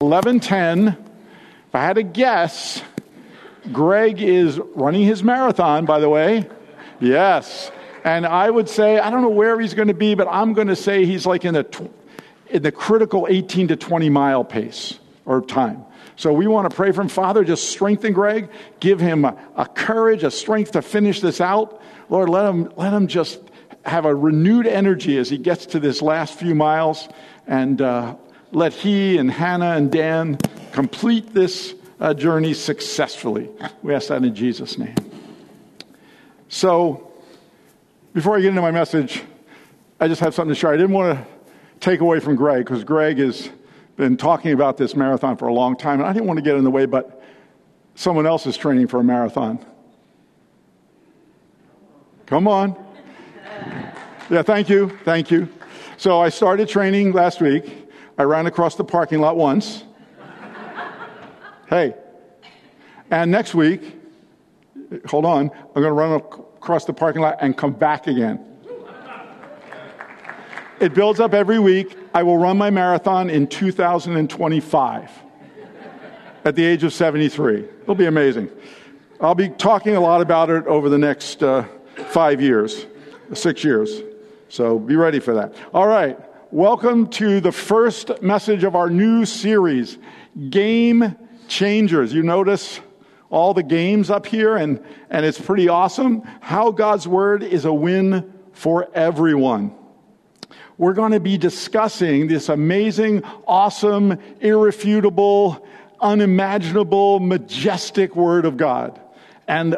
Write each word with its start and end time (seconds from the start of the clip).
11:10. 0.00 0.96
If 1.66 1.74
I 1.74 1.82
had 1.82 1.94
to 1.94 2.04
guess, 2.04 2.80
Greg 3.72 4.22
is 4.22 4.56
running 4.76 5.02
his 5.02 5.24
marathon, 5.24 5.86
by 5.86 5.98
the 5.98 6.08
way. 6.08 6.48
Yes. 7.00 7.72
And 8.04 8.24
I 8.24 8.48
would 8.48 8.68
say, 8.68 9.00
I 9.00 9.10
don't 9.10 9.22
know 9.22 9.28
where 9.28 9.58
he's 9.58 9.74
going 9.74 9.88
to 9.88 9.94
be, 9.94 10.14
but 10.14 10.28
I'm 10.30 10.52
going 10.52 10.68
to 10.68 10.76
say 10.76 11.04
he's 11.04 11.26
like 11.26 11.44
in 11.44 11.54
the, 11.54 11.90
in 12.48 12.62
the 12.62 12.70
critical 12.70 13.26
18 13.28 13.66
to 13.68 13.76
20 13.76 14.08
mile 14.08 14.44
pace 14.44 15.00
or 15.26 15.42
time. 15.42 15.84
So 16.14 16.32
we 16.32 16.46
want 16.46 16.70
to 16.70 16.76
pray 16.76 16.92
for 16.92 17.00
him. 17.00 17.08
Father, 17.08 17.42
just 17.42 17.68
strengthen 17.68 18.12
Greg. 18.12 18.50
Give 18.78 19.00
him 19.00 19.24
a, 19.24 19.36
a 19.56 19.66
courage, 19.66 20.22
a 20.22 20.30
strength 20.30 20.70
to 20.72 20.82
finish 20.82 21.20
this 21.20 21.40
out. 21.40 21.82
Lord, 22.08 22.28
let 22.28 22.48
him, 22.48 22.72
let 22.76 22.92
him 22.92 23.08
just 23.08 23.40
have 23.84 24.04
a 24.04 24.14
renewed 24.14 24.68
energy 24.68 25.18
as 25.18 25.28
he 25.28 25.38
gets 25.38 25.66
to 25.66 25.80
this 25.80 26.00
last 26.00 26.38
few 26.38 26.54
miles. 26.54 27.08
And 27.48 27.82
uh, 27.82 28.14
let 28.52 28.72
he 28.72 29.18
and 29.18 29.30
Hannah 29.30 29.72
and 29.72 29.90
Dan 29.90 30.38
complete 30.72 31.34
this 31.34 31.74
uh, 32.00 32.14
journey 32.14 32.54
successfully. 32.54 33.48
We 33.82 33.94
ask 33.94 34.08
that 34.08 34.22
in 34.22 34.34
Jesus' 34.34 34.78
name. 34.78 34.94
So, 36.48 37.12
before 38.14 38.36
I 38.36 38.40
get 38.40 38.48
into 38.48 38.62
my 38.62 38.70
message, 38.70 39.22
I 40.00 40.08
just 40.08 40.20
have 40.20 40.34
something 40.34 40.54
to 40.54 40.58
share. 40.58 40.72
I 40.72 40.76
didn't 40.76 40.92
want 40.92 41.18
to 41.18 41.26
take 41.80 42.00
away 42.00 42.20
from 42.20 42.36
Greg 42.36 42.64
because 42.64 42.84
Greg 42.84 43.18
has 43.18 43.50
been 43.96 44.16
talking 44.16 44.52
about 44.52 44.76
this 44.76 44.94
marathon 44.94 45.36
for 45.36 45.48
a 45.48 45.52
long 45.52 45.76
time, 45.76 46.00
and 46.00 46.08
I 46.08 46.12
didn't 46.12 46.26
want 46.26 46.38
to 46.38 46.42
get 46.42 46.56
in 46.56 46.64
the 46.64 46.70
way, 46.70 46.86
but 46.86 47.22
someone 47.96 48.26
else 48.26 48.46
is 48.46 48.56
training 48.56 48.86
for 48.86 49.00
a 49.00 49.04
marathon. 49.04 49.64
Come 52.26 52.46
on. 52.46 52.76
Yeah, 54.30 54.42
thank 54.42 54.68
you. 54.68 54.96
Thank 55.04 55.30
you. 55.30 55.48
So 55.96 56.20
I 56.20 56.28
started 56.28 56.68
training 56.68 57.12
last 57.12 57.40
week. 57.40 57.87
I 58.18 58.24
ran 58.24 58.46
across 58.46 58.74
the 58.74 58.84
parking 58.84 59.20
lot 59.20 59.36
once. 59.36 59.84
hey. 61.70 61.94
And 63.10 63.30
next 63.30 63.54
week, 63.54 63.96
hold 65.06 65.24
on, 65.24 65.50
I'm 65.50 65.82
going 65.82 65.86
to 65.86 65.92
run 65.92 66.12
across 66.14 66.84
the 66.84 66.92
parking 66.92 67.22
lot 67.22 67.38
and 67.40 67.56
come 67.56 67.72
back 67.72 68.08
again. 68.08 68.44
It 70.80 70.94
builds 70.94 71.20
up 71.20 71.32
every 71.32 71.58
week. 71.58 71.96
I 72.12 72.22
will 72.22 72.38
run 72.38 72.58
my 72.58 72.70
marathon 72.70 73.30
in 73.30 73.46
2025 73.46 75.10
at 76.44 76.54
the 76.54 76.64
age 76.64 76.84
of 76.84 76.92
73. 76.92 77.64
It'll 77.82 77.94
be 77.94 78.06
amazing. 78.06 78.50
I'll 79.20 79.34
be 79.34 79.48
talking 79.48 79.96
a 79.96 80.00
lot 80.00 80.20
about 80.20 80.50
it 80.50 80.66
over 80.66 80.88
the 80.88 80.98
next 80.98 81.42
uh, 81.42 81.64
five 82.10 82.40
years, 82.40 82.86
six 83.32 83.64
years. 83.64 84.02
So 84.48 84.78
be 84.78 84.96
ready 84.96 85.20
for 85.20 85.34
that. 85.34 85.54
All 85.74 85.86
right. 85.86 86.18
Welcome 86.50 87.08
to 87.08 87.42
the 87.42 87.52
first 87.52 88.22
message 88.22 88.64
of 88.64 88.74
our 88.74 88.88
new 88.88 89.26
series, 89.26 89.98
Game 90.48 91.14
Changers. 91.46 92.14
You 92.14 92.22
notice 92.22 92.80
all 93.28 93.52
the 93.52 93.62
games 93.62 94.08
up 94.08 94.24
here, 94.24 94.56
and, 94.56 94.82
and 95.10 95.26
it's 95.26 95.38
pretty 95.38 95.68
awesome. 95.68 96.22
How 96.40 96.70
God's 96.70 97.06
Word 97.06 97.42
is 97.42 97.66
a 97.66 97.72
win 97.72 98.32
for 98.52 98.88
everyone. 98.94 99.74
We're 100.78 100.94
going 100.94 101.12
to 101.12 101.20
be 101.20 101.36
discussing 101.36 102.28
this 102.28 102.48
amazing, 102.48 103.24
awesome, 103.46 104.18
irrefutable, 104.40 105.66
unimaginable, 106.00 107.20
majestic 107.20 108.16
Word 108.16 108.46
of 108.46 108.56
God. 108.56 108.98
And 109.46 109.76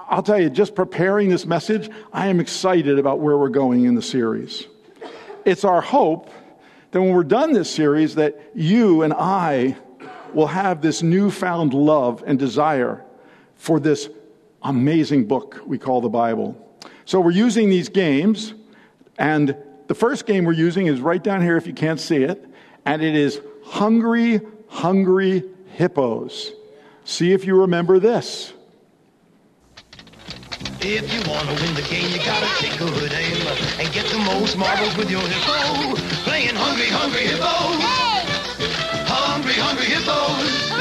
I'll 0.00 0.24
tell 0.24 0.40
you, 0.40 0.50
just 0.50 0.74
preparing 0.74 1.28
this 1.28 1.46
message, 1.46 1.88
I 2.12 2.26
am 2.26 2.40
excited 2.40 2.98
about 2.98 3.20
where 3.20 3.38
we're 3.38 3.50
going 3.50 3.84
in 3.84 3.94
the 3.94 4.02
series 4.02 4.66
it's 5.44 5.64
our 5.64 5.80
hope 5.80 6.30
that 6.90 7.00
when 7.00 7.10
we're 7.10 7.24
done 7.24 7.52
this 7.52 7.72
series 7.72 8.16
that 8.16 8.40
you 8.54 9.02
and 9.02 9.12
I 9.12 9.76
will 10.34 10.46
have 10.46 10.80
this 10.80 11.02
newfound 11.02 11.74
love 11.74 12.22
and 12.26 12.38
desire 12.38 13.04
for 13.56 13.80
this 13.80 14.08
amazing 14.62 15.26
book 15.26 15.60
we 15.66 15.78
call 15.78 16.00
the 16.00 16.08
Bible. 16.08 16.56
So 17.04 17.20
we're 17.20 17.32
using 17.32 17.70
these 17.70 17.88
games 17.88 18.54
and 19.18 19.56
the 19.88 19.94
first 19.94 20.26
game 20.26 20.44
we're 20.44 20.52
using 20.52 20.86
is 20.86 21.00
right 21.00 21.22
down 21.22 21.42
here 21.42 21.56
if 21.56 21.66
you 21.66 21.74
can't 21.74 22.00
see 22.00 22.22
it 22.22 22.44
and 22.84 23.02
it 23.02 23.14
is 23.14 23.40
Hungry 23.64 24.40
Hungry 24.68 25.44
Hippos. 25.74 26.52
See 27.04 27.32
if 27.32 27.44
you 27.44 27.60
remember 27.60 27.98
this. 27.98 28.52
If 30.80 31.12
you 31.14 31.20
want 31.30 31.48
to 31.48 31.54
win 31.62 31.74
the 31.74 31.82
game, 31.82 32.10
you 32.10 32.18
gotta 32.18 32.46
take 32.58 32.74
a 32.74 32.84
good 32.84 33.12
aim 33.12 33.46
and 33.78 33.92
get 33.92 34.06
the 34.06 34.18
most 34.18 34.56
marbles 34.56 34.96
with 34.96 35.10
your 35.10 35.22
hippo. 35.22 35.94
Playing 36.26 36.54
Hungry 36.54 36.88
Hungry 36.88 37.22
Hippos. 37.22 37.78
Hungry 39.06 39.54
Hungry 39.54 39.86
Hippos. 39.86 40.72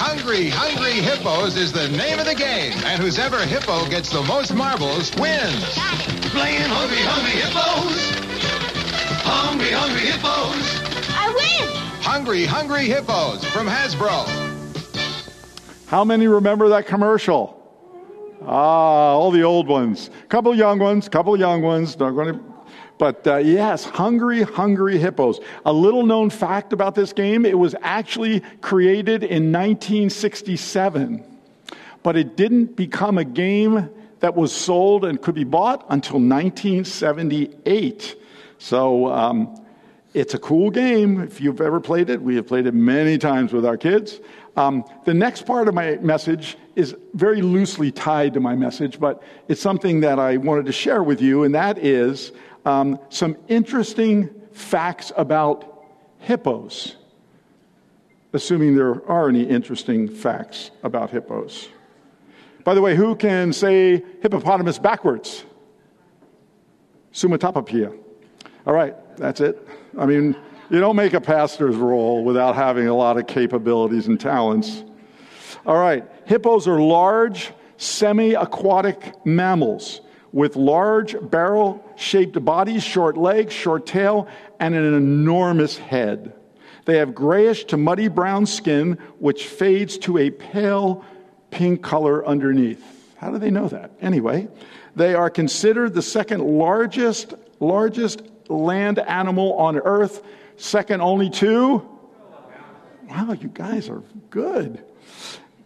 Hungry 0.00 0.48
Hungry 0.48 1.00
Hippos 1.00 1.56
is 1.56 1.72
the 1.72 1.88
name 1.88 2.18
of 2.18 2.26
the 2.26 2.34
game, 2.34 2.72
and 2.84 3.02
whoever 3.02 3.38
hippo 3.44 3.88
gets 3.88 4.10
the 4.10 4.22
most 4.22 4.54
marbles 4.54 5.14
wins. 5.16 5.64
Playing 6.32 6.68
Hungry 6.68 7.00
Hungry 7.00 7.40
Hippos. 7.40 8.10
Hungry 9.24 9.72
Hungry 9.72 10.06
Hippos. 10.06 10.64
I 11.16 11.28
win! 11.32 11.76
Hungry 12.02 12.44
Hungry 12.44 12.86
Hippos 12.86 13.44
from 13.46 13.66
Hasbro. 13.66 14.26
How 15.86 16.04
many 16.04 16.26
remember 16.26 16.68
that 16.70 16.86
commercial? 16.86 17.55
Ah, 18.46 19.10
all 19.10 19.32
the 19.32 19.42
old 19.42 19.66
ones. 19.66 20.08
Couple 20.28 20.54
young 20.54 20.78
ones, 20.78 21.08
couple 21.08 21.36
young 21.36 21.62
ones. 21.62 21.98
Not 21.98 22.12
going 22.12 22.34
to, 22.34 22.40
but 22.96 23.26
uh, 23.26 23.38
yes, 23.38 23.84
hungry, 23.84 24.42
hungry 24.42 24.98
hippos. 24.98 25.40
A 25.64 25.72
little 25.72 26.06
known 26.06 26.30
fact 26.30 26.72
about 26.72 26.94
this 26.94 27.12
game: 27.12 27.44
it 27.44 27.58
was 27.58 27.74
actually 27.82 28.40
created 28.60 29.24
in 29.24 29.50
1967, 29.50 31.24
but 32.04 32.16
it 32.16 32.36
didn't 32.36 32.76
become 32.76 33.18
a 33.18 33.24
game 33.24 33.90
that 34.20 34.36
was 34.36 34.52
sold 34.52 35.04
and 35.04 35.20
could 35.20 35.34
be 35.34 35.44
bought 35.44 35.84
until 35.90 36.20
1978. 36.20 38.16
So. 38.58 39.12
Um, 39.12 39.60
it's 40.16 40.32
a 40.32 40.38
cool 40.38 40.70
game. 40.70 41.20
If 41.20 41.42
you've 41.42 41.60
ever 41.60 41.78
played 41.78 42.08
it, 42.08 42.22
we 42.22 42.36
have 42.36 42.46
played 42.46 42.66
it 42.66 42.72
many 42.72 43.18
times 43.18 43.52
with 43.52 43.66
our 43.66 43.76
kids. 43.76 44.18
Um, 44.56 44.82
the 45.04 45.12
next 45.12 45.42
part 45.42 45.68
of 45.68 45.74
my 45.74 45.96
message 45.96 46.56
is 46.74 46.96
very 47.12 47.42
loosely 47.42 47.92
tied 47.92 48.32
to 48.32 48.40
my 48.40 48.56
message, 48.56 48.98
but 48.98 49.22
it's 49.48 49.60
something 49.60 50.00
that 50.00 50.18
I 50.18 50.38
wanted 50.38 50.64
to 50.66 50.72
share 50.72 51.02
with 51.02 51.20
you, 51.20 51.44
and 51.44 51.54
that 51.54 51.76
is 51.76 52.32
um, 52.64 52.98
some 53.10 53.36
interesting 53.48 54.30
facts 54.52 55.12
about 55.18 55.84
hippos, 56.18 56.96
assuming 58.32 58.74
there 58.74 59.06
are 59.10 59.28
any 59.28 59.44
interesting 59.44 60.08
facts 60.08 60.70
about 60.82 61.10
hippos. 61.10 61.68
By 62.64 62.72
the 62.72 62.80
way, 62.80 62.96
who 62.96 63.16
can 63.16 63.52
say 63.52 64.02
hippopotamus 64.22 64.78
backwards? 64.78 65.44
Sumatopapia. 67.12 68.05
All 68.66 68.74
right, 68.74 68.94
that's 69.16 69.40
it. 69.40 69.66
I 69.96 70.06
mean, 70.06 70.34
you 70.70 70.80
don't 70.80 70.96
make 70.96 71.14
a 71.14 71.20
pastor's 71.20 71.76
role 71.76 72.24
without 72.24 72.56
having 72.56 72.88
a 72.88 72.94
lot 72.94 73.16
of 73.16 73.28
capabilities 73.28 74.08
and 74.08 74.18
talents. 74.18 74.82
All 75.64 75.78
right, 75.78 76.04
hippos 76.24 76.66
are 76.66 76.80
large, 76.80 77.52
semi 77.76 78.34
aquatic 78.34 79.24
mammals 79.24 80.00
with 80.32 80.56
large 80.56 81.16
barrel 81.30 81.84
shaped 81.96 82.44
bodies, 82.44 82.82
short 82.82 83.16
legs, 83.16 83.52
short 83.52 83.86
tail, 83.86 84.28
and 84.58 84.74
an 84.74 84.94
enormous 84.94 85.78
head. 85.78 86.32
They 86.86 86.98
have 86.98 87.14
grayish 87.14 87.64
to 87.66 87.76
muddy 87.76 88.08
brown 88.08 88.46
skin, 88.46 88.98
which 89.18 89.46
fades 89.46 89.96
to 89.98 90.18
a 90.18 90.30
pale 90.30 91.04
pink 91.50 91.82
color 91.82 92.26
underneath. 92.26 92.82
How 93.16 93.30
do 93.30 93.38
they 93.38 93.50
know 93.50 93.68
that? 93.68 93.92
Anyway, 94.00 94.48
they 94.94 95.14
are 95.14 95.30
considered 95.30 95.94
the 95.94 96.02
second 96.02 96.42
largest, 96.42 97.34
largest 97.60 98.22
land 98.48 98.98
animal 98.98 99.54
on 99.54 99.76
earth 99.78 100.22
second 100.56 101.00
only 101.00 101.30
to. 101.30 101.88
Wow, 103.08 103.32
you 103.32 103.48
guys 103.48 103.88
are 103.88 104.02
good. 104.30 104.82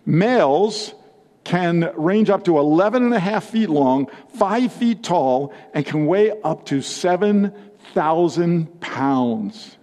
Males 0.04 0.94
can 1.44 1.90
range 1.96 2.30
up 2.30 2.44
to 2.44 2.58
11 2.58 3.02
and 3.02 3.14
a 3.14 3.18
half 3.18 3.44
feet 3.44 3.70
long, 3.70 4.08
five 4.34 4.72
feet 4.72 5.02
tall, 5.02 5.54
and 5.72 5.86
can 5.86 6.06
weigh 6.06 6.32
up 6.42 6.66
to 6.66 6.82
7,000 6.82 8.80
pounds. 8.80 9.76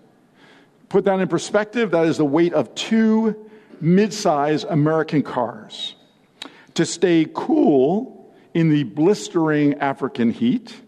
Put 0.90 1.06
that 1.06 1.20
in 1.20 1.28
perspective, 1.28 1.92
that 1.92 2.06
is 2.06 2.18
the 2.18 2.26
weight 2.26 2.54
of 2.54 2.74
two 2.76 3.50
mid 3.82 4.14
size 4.14 4.64
American 4.64 5.24
cars. 5.24 5.96
To 6.76 6.86
stay 6.86 7.28
cool 7.34 8.34
in 8.54 8.70
the 8.70 8.84
blistering 8.84 9.76
African 9.76 10.32
heat, 10.32 10.80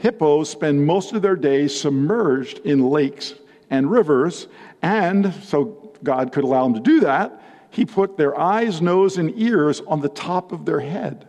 Hippos 0.00 0.48
spend 0.48 0.86
most 0.86 1.12
of 1.12 1.20
their 1.20 1.36
days 1.36 1.78
submerged 1.78 2.60
in 2.60 2.88
lakes 2.88 3.34
and 3.68 3.90
rivers, 3.90 4.48
and 4.80 5.34
so 5.44 5.92
God 6.02 6.32
could 6.32 6.42
allow 6.42 6.64
them 6.64 6.72
to 6.72 6.80
do 6.80 7.00
that. 7.00 7.42
He 7.68 7.84
put 7.84 8.16
their 8.16 8.38
eyes, 8.38 8.80
nose, 8.80 9.18
and 9.18 9.30
ears 9.38 9.82
on 9.86 10.00
the 10.00 10.08
top 10.08 10.52
of 10.52 10.64
their 10.64 10.80
head, 10.80 11.28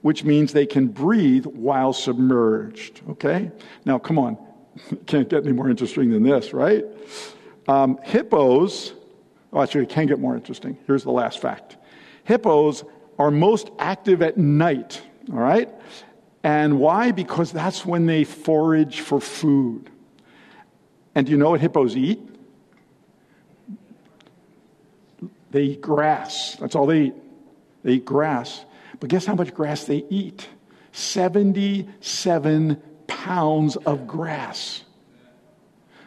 which 0.00 0.24
means 0.24 0.52
they 0.52 0.66
can 0.66 0.88
breathe 0.88 1.46
while 1.46 1.92
submerged. 1.92 3.02
Okay? 3.08 3.52
Now, 3.84 4.00
come 4.00 4.18
on. 4.18 4.36
Can't 5.06 5.28
get 5.28 5.44
any 5.44 5.52
more 5.52 5.70
interesting 5.70 6.10
than 6.10 6.24
this, 6.24 6.52
right? 6.52 6.84
Um, 7.68 8.00
hippos, 8.02 8.94
oh, 9.52 9.62
actually, 9.62 9.84
it 9.84 9.90
can 9.90 10.06
get 10.06 10.18
more 10.18 10.34
interesting. 10.34 10.76
Here's 10.88 11.04
the 11.04 11.12
last 11.12 11.40
fact 11.40 11.76
hippos 12.24 12.82
are 13.16 13.30
most 13.30 13.70
active 13.78 14.22
at 14.22 14.38
night, 14.38 15.00
all 15.32 15.38
right? 15.38 15.72
And 16.44 16.80
why? 16.80 17.12
Because 17.12 17.52
that's 17.52 17.86
when 17.86 18.06
they 18.06 18.24
forage 18.24 19.00
for 19.00 19.20
food. 19.20 19.90
And 21.14 21.26
do 21.26 21.32
you 21.32 21.38
know 21.38 21.50
what 21.50 21.60
hippos 21.60 21.96
eat? 21.96 22.20
They 25.50 25.62
eat 25.62 25.80
grass. 25.80 26.56
That's 26.56 26.74
all 26.74 26.86
they 26.86 27.02
eat. 27.02 27.14
They 27.84 27.92
eat 27.94 28.04
grass. 28.04 28.64
But 28.98 29.10
guess 29.10 29.26
how 29.26 29.34
much 29.34 29.52
grass 29.54 29.84
they 29.84 30.04
eat? 30.08 30.48
77 30.92 32.82
pounds 33.06 33.76
of 33.76 34.06
grass. 34.06 34.84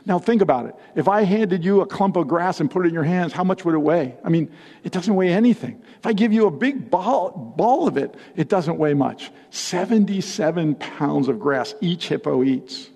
Now 0.06 0.20
think 0.20 0.42
about 0.42 0.68
it. 0.68 0.76
If 0.94 1.08
I 1.08 1.24
handed 1.24 1.66
you 1.66 1.82
a 1.82 1.86
clump 1.86 2.16
of 2.16 2.28
grass 2.28 2.60
and 2.60 2.70
put 2.70 2.86
it 2.86 2.90
in 2.90 2.94
your 2.94 3.04
hands, 3.04 3.34
how 3.34 3.44
much 3.44 3.66
would 3.66 3.74
it 3.74 3.80
weigh? 3.80 4.16
I 4.24 4.30
mean, 4.30 4.52
it 4.84 4.92
doesn't 4.92 5.16
weigh 5.16 5.30
anything. 5.30 5.82
If 5.98 6.06
I 6.06 6.14
give 6.14 6.32
you 6.32 6.46
a 6.46 6.52
big 6.52 6.92
ball, 6.92 7.54
ball 7.58 7.88
of 7.88 7.98
it, 7.98 8.14
it 8.36 8.48
doesn't 8.48 8.78
weigh 8.78 8.94
much. 8.94 9.32
77 9.50 10.76
pounds 10.76 11.28
of 11.28 11.40
grass 11.40 11.74
each 11.82 12.08
hippo 12.08 12.44
eats. 12.44 12.90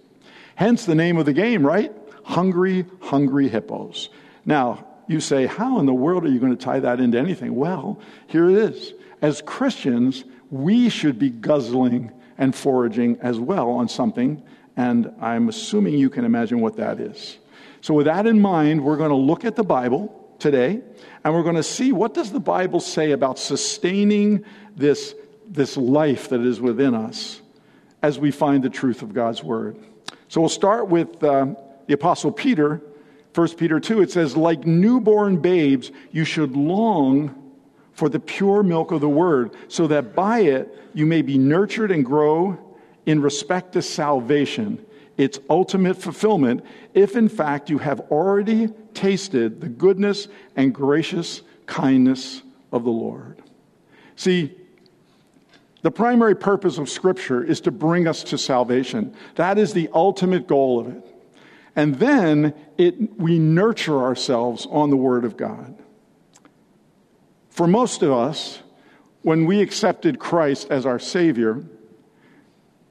Hence 0.56 0.86
the 0.86 0.94
name 0.94 1.18
of 1.18 1.26
the 1.26 1.34
game, 1.34 1.66
right? 1.66 1.92
Hungry, 2.24 2.86
hungry 3.02 3.50
hippos. 3.50 4.10
Now, 4.46 4.86
you 5.08 5.20
say, 5.20 5.48
how 5.48 5.80
in 5.80 5.88
the 5.88 5.94
world 5.94 6.26
are 6.26 6.30
you 6.30 6.40
going 6.40 6.56
to 6.56 6.64
tie 6.64 6.80
that 6.80 7.00
into 7.00 7.18
anything? 7.18 7.56
Well, 7.56 8.00
here 8.28 8.48
it 8.50 8.58
is. 8.58 8.94
As 9.24 9.42
Christians, 9.42 10.26
we 10.52 10.90
should 10.90 11.18
be 11.18 11.32
guzzling 11.32 12.12
and 12.38 12.54
foraging 12.54 13.18
as 13.22 13.40
well 13.40 13.70
on 13.72 13.90
something 13.90 14.44
and 14.80 15.14
I'm 15.20 15.50
assuming 15.50 15.96
you 15.96 16.10
can 16.10 16.24
imagine 16.24 16.62
what 16.62 16.78
that 16.78 17.02
is. 17.02 17.38
So 17.82 17.94
with 17.94 18.06
that 18.06 18.26
in 18.26 18.40
mind, 18.40 18.82
we're 18.82 18.96
going 18.96 19.10
to 19.10 19.16
look 19.16 19.44
at 19.44 19.58
the 19.58 19.64
Bible 19.64 20.34
today 20.40 20.80
and 21.26 21.34
we're 21.34 21.44
going 21.44 21.58
to 21.58 21.64
see 21.64 21.92
what 21.92 22.14
does 22.14 22.32
the 22.32 22.40
Bible 22.40 22.80
say 22.80 23.12
about 23.12 23.38
sustaining 23.38 24.46
this, 24.78 25.16
this 25.46 25.76
life 25.76 26.30
that 26.30 26.40
is 26.40 26.62
within 26.62 26.96
us 26.96 27.42
as 28.02 28.18
we 28.20 28.32
find 28.32 28.64
the 28.64 28.70
truth 28.70 29.02
of 29.02 29.14
God's 29.14 29.44
word. 29.44 29.78
So 30.30 30.40
we'll 30.40 30.50
start 30.50 30.88
with 30.88 31.22
uh, 31.26 31.48
the 31.88 31.94
apostle 31.94 32.32
Peter, 32.32 32.82
1 33.36 33.50
Peter 33.56 33.82
2. 33.82 34.02
It 34.02 34.12
says, 34.12 34.38
like 34.38 34.66
newborn 34.66 35.42
babes, 35.42 35.92
you 36.14 36.24
should 36.24 36.56
long 36.56 37.36
for 37.92 38.08
the 38.08 38.20
pure 38.22 38.64
milk 38.64 38.92
of 38.92 39.02
the 39.02 39.10
word, 39.10 39.52
so 39.68 39.88
that 39.88 40.16
by 40.16 40.40
it 40.40 40.74
you 40.94 41.06
may 41.06 41.22
be 41.22 41.38
nurtured 41.38 41.92
and 41.92 42.06
grow 42.06 42.58
in 43.10 43.24
respect 43.24 43.74
to 43.74 43.82
salvation, 43.82 44.86
its 45.18 45.40
ultimate 45.50 45.98
fulfillment, 45.98 46.64
if 46.94 47.16
in 47.16 47.28
fact 47.28 47.68
you 47.68 47.80
have 47.80 48.00
already 48.12 48.68
tasted 48.94 49.62
the 49.62 49.68
goodness 49.68 50.28
and 50.56 50.76
gracious 50.76 51.42
kindness 51.66 52.44
of 52.72 52.84
the 52.84 52.92
Lord. 52.92 53.42
See, 54.16 54.56
the 55.82 55.90
primary 55.90 56.36
purpose 56.36 56.78
of 56.78 56.88
Scripture 56.88 57.44
is 57.44 57.62
to 57.62 57.72
bring 57.72 58.08
us 58.08 58.22
to 58.26 58.38
salvation. 58.38 59.16
That 59.38 59.58
is 59.58 59.74
the 59.74 59.90
ultimate 59.92 60.46
goal 60.46 60.80
of 60.80 60.96
it. 60.96 61.04
And 61.76 61.96
then 61.96 62.54
it, 62.78 63.18
we 63.18 63.40
nurture 63.40 63.98
ourselves 63.98 64.68
on 64.70 64.92
the 64.92 64.98
Word 64.98 65.26
of 65.26 65.36
God. 65.36 65.76
For 67.50 67.66
most 67.66 68.04
of 68.04 68.12
us, 68.12 68.60
when 69.24 69.48
we 69.48 69.62
accepted 69.62 70.20
Christ 70.20 70.68
as 70.70 70.86
our 70.86 71.00
Savior, 71.00 71.64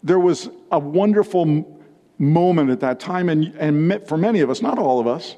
there 0.03 0.19
was 0.19 0.49
a 0.71 0.79
wonderful 0.79 1.81
moment 2.19 2.71
at 2.71 2.81
that 2.81 3.01
time, 3.01 3.29
and, 3.29 3.55
and 3.57 4.07
for 4.07 4.17
many 4.17 4.41
of 4.41 4.51
us, 4.51 4.61
not 4.63 4.79
all 4.79 5.01
of 5.01 5.07
us, 5.07 5.37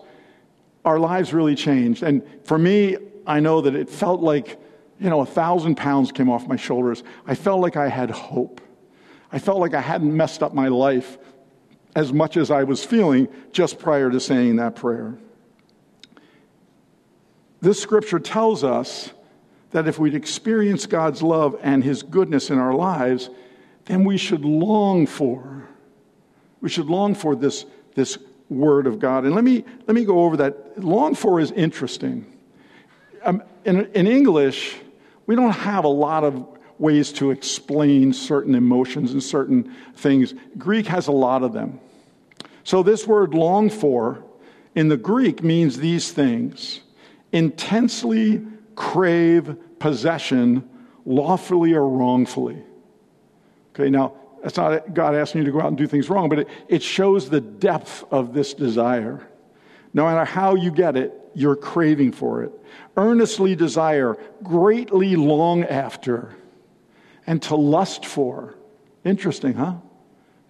our 0.84 0.98
lives 0.98 1.32
really 1.32 1.54
changed. 1.54 2.02
And 2.02 2.22
for 2.44 2.58
me, 2.58 2.96
I 3.26 3.40
know 3.40 3.60
that 3.60 3.74
it 3.74 3.90
felt 3.90 4.20
like, 4.20 4.58
you 4.98 5.10
know, 5.10 5.20
a 5.20 5.26
thousand 5.26 5.76
pounds 5.76 6.12
came 6.12 6.30
off 6.30 6.46
my 6.46 6.56
shoulders. 6.56 7.02
I 7.26 7.34
felt 7.34 7.60
like 7.60 7.76
I 7.76 7.88
had 7.88 8.10
hope. 8.10 8.60
I 9.32 9.38
felt 9.38 9.60
like 9.60 9.74
I 9.74 9.80
hadn't 9.80 10.14
messed 10.14 10.42
up 10.42 10.54
my 10.54 10.68
life 10.68 11.18
as 11.94 12.12
much 12.12 12.36
as 12.36 12.50
I 12.50 12.64
was 12.64 12.84
feeling 12.84 13.28
just 13.52 13.78
prior 13.78 14.10
to 14.10 14.20
saying 14.20 14.56
that 14.56 14.76
prayer. 14.76 15.16
This 17.60 17.80
scripture 17.80 18.18
tells 18.18 18.64
us 18.64 19.10
that 19.72 19.86
if 19.86 19.98
we'd 19.98 20.14
experience 20.14 20.86
God's 20.86 21.22
love 21.22 21.56
and 21.62 21.84
His 21.84 22.02
goodness 22.02 22.50
in 22.50 22.58
our 22.58 22.74
lives, 22.74 23.28
then 23.90 24.04
we 24.04 24.16
should 24.16 24.44
long 24.44 25.04
for. 25.04 25.66
We 26.60 26.68
should 26.68 26.86
long 26.86 27.16
for 27.16 27.34
this, 27.34 27.66
this 27.96 28.18
word 28.48 28.86
of 28.86 29.00
God. 29.00 29.24
And 29.24 29.34
let 29.34 29.42
me, 29.42 29.64
let 29.88 29.94
me 29.96 30.04
go 30.04 30.20
over 30.20 30.36
that. 30.36 30.78
Long 30.82 31.16
for 31.16 31.40
is 31.40 31.50
interesting. 31.50 32.24
Um, 33.24 33.42
in, 33.64 33.86
in 33.92 34.06
English, 34.06 34.76
we 35.26 35.34
don't 35.34 35.50
have 35.50 35.84
a 35.84 35.88
lot 35.88 36.22
of 36.22 36.46
ways 36.78 37.12
to 37.14 37.32
explain 37.32 38.12
certain 38.12 38.54
emotions 38.54 39.12
and 39.12 39.20
certain 39.22 39.74
things. 39.96 40.34
Greek 40.56 40.86
has 40.86 41.08
a 41.08 41.12
lot 41.12 41.42
of 41.42 41.52
them. 41.52 41.80
So, 42.62 42.84
this 42.84 43.06
word 43.06 43.34
long 43.34 43.70
for 43.70 44.22
in 44.76 44.88
the 44.88 44.96
Greek 44.96 45.42
means 45.42 45.76
these 45.78 46.12
things 46.12 46.80
intensely 47.32 48.46
crave 48.76 49.56
possession, 49.78 50.68
lawfully 51.04 51.74
or 51.74 51.88
wrongfully. 51.88 52.62
Okay, 53.74 53.90
now, 53.90 54.14
that's 54.42 54.56
not 54.56 54.94
God 54.94 55.14
asking 55.14 55.40
you 55.40 55.44
to 55.46 55.52
go 55.52 55.60
out 55.60 55.68
and 55.68 55.76
do 55.76 55.86
things 55.86 56.08
wrong, 56.08 56.28
but 56.28 56.40
it, 56.40 56.48
it 56.68 56.82
shows 56.82 57.28
the 57.28 57.40
depth 57.40 58.04
of 58.10 58.32
this 58.32 58.54
desire. 58.54 59.28
No 59.92 60.04
matter 60.04 60.24
how 60.24 60.54
you 60.54 60.70
get 60.70 60.96
it, 60.96 61.12
you're 61.34 61.56
craving 61.56 62.12
for 62.12 62.42
it. 62.42 62.52
Earnestly 62.96 63.54
desire, 63.54 64.16
greatly 64.42 65.16
long 65.16 65.64
after, 65.64 66.34
and 67.26 67.42
to 67.42 67.54
lust 67.54 68.06
for. 68.06 68.54
Interesting, 69.04 69.54
huh? 69.54 69.74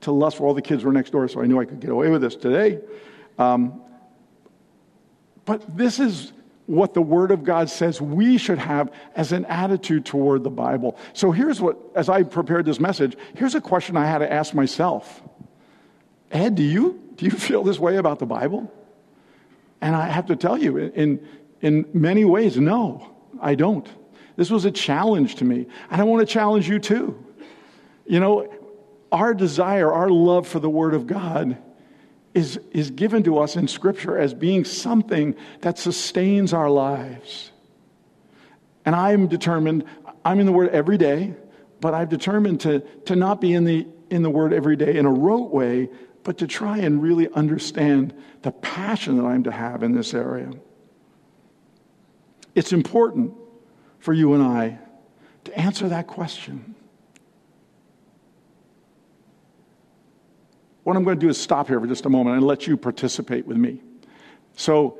To 0.03 0.13
lust 0.13 0.39
for. 0.39 0.47
All 0.47 0.55
the 0.55 0.63
kids 0.63 0.85
were 0.85 0.93
next 0.93 1.11
door, 1.11 1.29
so 1.29 1.43
I 1.43 1.47
knew 1.47 1.61
I 1.61 1.65
could 1.65 1.81
get 1.81 1.91
away 1.91 2.09
with 2.09 2.23
this 2.23 2.37
today. 2.37 2.81
Um, 3.39 3.83
but 5.45 5.77
this 5.77 5.99
is 5.99 6.33
what 6.71 6.95
the 6.95 7.03
Word 7.03 7.33
of 7.33 7.43
God 7.43 7.69
says 7.69 8.01
we 8.01 8.39
should 8.39 8.59
have 8.59 8.93
as 9.17 9.33
an 9.33 9.45
attitude 9.47 10.07
toward 10.07 10.45
the 10.45 10.51
Bible. 10.51 10.97
So 11.15 11.33
here's 11.33 11.61
what, 11.61 11.77
as 11.97 12.09
I 12.09 12.23
prepared 12.23 12.65
this 12.65 12.79
message, 12.79 13.17
here's 13.35 13.57
a 13.57 13.61
question 13.61 13.97
I 13.97 14.07
had 14.07 14.19
to 14.19 14.33
ask 14.33 14.55
myself 14.55 15.21
Ed, 16.31 16.55
do 16.55 16.63
you, 16.63 17.03
do 17.17 17.25
you 17.25 17.31
feel 17.49 17.65
this 17.65 17.81
way 17.81 17.97
about 17.97 18.21
the 18.21 18.27
Bible? 18.27 18.73
And 19.81 19.97
I 19.97 20.07
have 20.07 20.27
to 20.27 20.37
tell 20.37 20.57
you, 20.57 20.77
in, 20.77 21.27
in 21.61 21.87
many 21.93 22.25
ways, 22.25 22.57
no, 22.57 23.17
I 23.41 23.57
don't. 23.57 23.89
This 24.37 24.49
was 24.49 24.65
a 24.65 24.71
challenge 24.71 25.37
to 25.37 25.45
me. 25.45 25.67
And 25.91 26.01
I 26.01 26.05
want 26.05 26.21
to 26.21 26.33
challenge 26.33 26.69
you 26.69 26.79
too. 26.79 27.25
You 28.07 28.21
know, 28.21 28.49
our 29.11 29.35
desire, 29.35 29.93
our 29.93 30.09
love 30.09 30.47
for 30.47 30.61
the 30.61 30.71
Word 30.71 30.95
of 30.95 31.09
God 31.09 31.59
is, 32.35 32.59
is 32.73 32.91
given 32.91 33.23
to 33.25 33.39
us 33.39 33.57
in 33.57 33.67
Scripture 33.69 34.19
as 34.19 34.35
being 34.35 34.65
something 34.65 35.35
that 35.63 35.79
sustains 35.79 36.53
our 36.53 36.71
lives. 36.71 37.51
And 38.85 38.95
I'm 38.95 39.27
determined, 39.27 39.85
I'm 40.25 40.41
in 40.41 40.47
the 40.47 40.53
Word 40.53 40.71
every 40.71 40.97
day, 40.99 41.35
but 41.81 41.95
I've 41.95 42.09
determined 42.09 42.61
to, 42.63 42.81
to 43.07 43.17
not 43.17 43.41
be 43.41 43.53
in 43.53 43.65
the, 43.65 43.87
in 44.11 44.23
the 44.23 44.31
Word 44.31 44.53
every 44.53 44.77
day 44.77 44.97
in 44.97 45.07
a 45.07 45.13
rote 45.13 45.51
way, 45.51 45.89
but 46.23 46.39
to 46.39 46.47
try 46.47 46.79
and 46.79 47.03
really 47.03 47.29
understand 47.33 48.15
the 48.43 48.53
passion 48.53 49.17
that 49.17 49.25
I'm 49.25 49.43
to 49.45 49.53
have 49.53 49.83
in 49.83 49.95
this 49.95 50.15
area. 50.15 50.51
It's 52.55 52.73
important 52.73 53.35
for 53.99 54.13
you 54.13 54.35
and 54.35 54.43
I 54.43 54.79
to 55.45 55.59
answer 55.59 55.89
that 55.89 56.07
question. 56.07 56.70
What 60.85 60.97
I'm 60.97 61.05
going 61.05 61.19
to 61.19 61.21
do 61.21 61.29
is 61.29 61.39
stop 61.39 61.69
here 61.69 61.79
for 61.79 61.87
just 61.87 62.07
a 62.07 62.09
moment 62.09 62.37
and 62.37 62.47
let 62.47 62.67
you 62.67 62.77
participate 62.77 63.47
with 63.47 63.57
me. 63.57 63.83
So, 64.55 64.97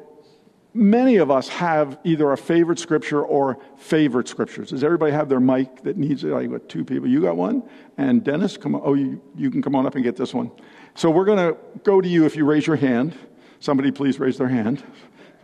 many 0.73 1.17
of 1.17 1.31
us 1.31 1.49
have 1.49 1.99
either 2.05 2.31
a 2.31 2.37
favorite 2.37 2.79
scripture 2.79 3.23
or 3.23 3.59
favorite 3.77 4.29
scriptures. 4.29 4.71
Does 4.71 4.85
everybody 4.85 5.13
have 5.13 5.29
their 5.29 5.41
mic 5.41 5.83
that 5.83 5.97
needs 5.97 6.23
it? 6.23 6.33
I 6.33 6.47
got 6.47 6.69
two 6.69 6.85
people. 6.85 7.09
You 7.09 7.23
got 7.23 7.37
one? 7.37 7.63
And 7.97 8.23
Dennis, 8.23 8.57
come 8.57 8.75
on. 8.75 8.83
Oh, 8.85 8.95
you, 8.95 9.21
you 9.35 9.51
can 9.51 9.63
come 9.63 9.75
on 9.75 9.87
up 9.87 9.95
and 9.95 10.05
get 10.05 10.17
this 10.17 10.35
one. 10.35 10.51
So, 10.95 11.11
we're 11.11 11.25
going 11.25 11.39
to 11.39 11.59
go 11.83 12.01
to 12.01 12.09
you 12.09 12.27
if 12.27 12.37
you 12.37 12.45
raise 12.45 12.67
your 12.67 12.77
hand. 12.77 13.15
Somebody 13.59 13.91
please 13.91 14.21
raise 14.21 14.39
their 14.39 14.49
hand. 14.49 14.83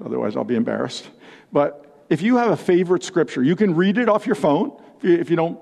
Otherwise, 0.05 0.37
I'll 0.37 0.45
be 0.45 0.57
embarrassed. 0.57 1.09
But 1.53 2.05
if 2.11 2.23
you 2.23 2.37
have 2.37 2.51
a 2.51 2.57
favorite 2.57 3.03
scripture, 3.03 3.43
you 3.43 3.57
can 3.57 3.75
read 3.75 3.99
it 3.99 4.09
off 4.09 4.27
your 4.27 4.35
phone 4.35 4.81
if 4.99 5.05
you, 5.05 5.15
if 5.15 5.31
you 5.31 5.37
don't, 5.37 5.59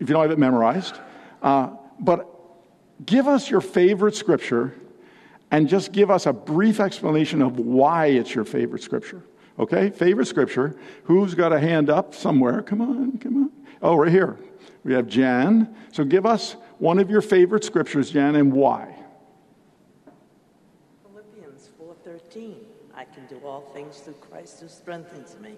if 0.00 0.08
you 0.08 0.14
don't 0.14 0.22
have 0.22 0.30
it 0.30 0.38
memorized. 0.38 0.98
Uh, 1.42 1.70
but 2.00 2.35
give 3.04 3.26
us 3.26 3.50
your 3.50 3.60
favorite 3.60 4.14
scripture 4.14 4.74
and 5.50 5.68
just 5.68 5.92
give 5.92 6.10
us 6.10 6.26
a 6.26 6.32
brief 6.32 6.80
explanation 6.80 7.42
of 7.42 7.58
why 7.58 8.06
it's 8.06 8.34
your 8.34 8.44
favorite 8.44 8.82
scripture. 8.82 9.22
Okay? 9.58 9.90
Favorite 9.90 10.26
scripture. 10.26 10.76
Who's 11.04 11.34
got 11.34 11.52
a 11.52 11.60
hand 11.60 11.90
up 11.90 12.14
somewhere? 12.14 12.62
Come 12.62 12.80
on, 12.80 13.18
come 13.18 13.44
on. 13.44 13.50
Oh, 13.82 13.96
right 13.96 14.10
here. 14.10 14.36
We 14.84 14.94
have 14.94 15.06
Jan. 15.06 15.74
So 15.92 16.04
give 16.04 16.26
us 16.26 16.56
one 16.78 16.98
of 16.98 17.10
your 17.10 17.22
favorite 17.22 17.64
scriptures, 17.64 18.10
Jan, 18.10 18.36
and 18.36 18.52
why. 18.52 18.94
Philippians 21.02 21.70
4:13. 21.78 22.56
I 22.94 23.04
can 23.04 23.26
do 23.26 23.38
all 23.44 23.62
things 23.74 23.98
through 23.98 24.14
Christ 24.14 24.60
who 24.60 24.68
strengthens 24.68 25.36
me. 25.40 25.56